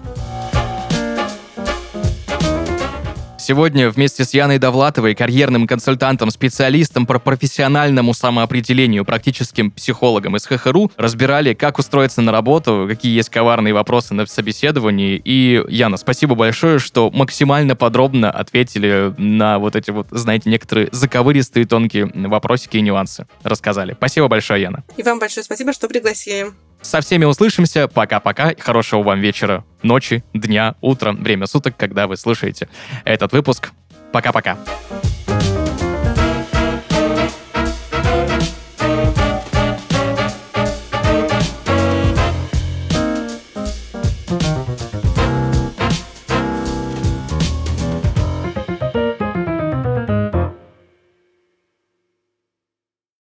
Сегодня 3.47 3.89
вместе 3.89 4.25
с 4.25 4.33
Яной 4.33 4.57
Довлатовой, 4.57 5.15
карьерным 5.15 5.67
консультантом, 5.67 6.31
специалистом 6.31 7.05
по 7.05 7.17
профессиональному 7.17 8.13
самоопределению, 8.13 9.05
практическим 9.05 9.71
психологом 9.71 10.35
из 10.35 10.45
ХХРУ, 10.45 10.91
разбирали, 10.97 11.53
как 11.53 11.79
устроиться 11.79 12.19
на 12.19 12.33
работу, 12.33 12.87
какие 12.89 13.15
есть 13.15 13.29
коварные 13.29 13.73
вопросы 13.73 14.13
на 14.13 14.25
собеседовании. 14.25 15.21
И, 15.23 15.63
Яна, 15.69 15.95
спасибо 15.95 16.35
большое, 16.35 16.79
что 16.79 17.09
максимально 17.09 17.77
подробно 17.77 18.29
ответили 18.29 19.13
на 19.17 19.59
вот 19.59 19.77
эти 19.77 19.91
вот, 19.91 20.07
знаете, 20.11 20.49
некоторые 20.49 20.89
заковыристые 20.91 21.65
тонкие 21.65 22.11
вопросики 22.13 22.75
и 22.75 22.81
нюансы. 22.81 23.27
Рассказали. 23.43 23.93
Спасибо 23.93 24.27
большое, 24.27 24.63
Яна. 24.63 24.83
И 24.97 25.03
вам 25.03 25.19
большое 25.19 25.45
спасибо, 25.45 25.71
что 25.71 25.87
пригласили. 25.87 26.47
Со 26.81 27.01
всеми 27.01 27.25
услышимся. 27.25 27.87
Пока-пока. 27.87 28.53
Хорошего 28.57 29.03
вам 29.03 29.19
вечера, 29.19 29.65
ночи, 29.83 30.23
дня, 30.33 30.75
утра, 30.81 31.11
время 31.11 31.47
суток, 31.47 31.75
когда 31.77 32.07
вы 32.07 32.17
слушаете 32.17 32.69
этот 33.03 33.33
выпуск. 33.33 33.71
Пока-пока. 34.11 34.57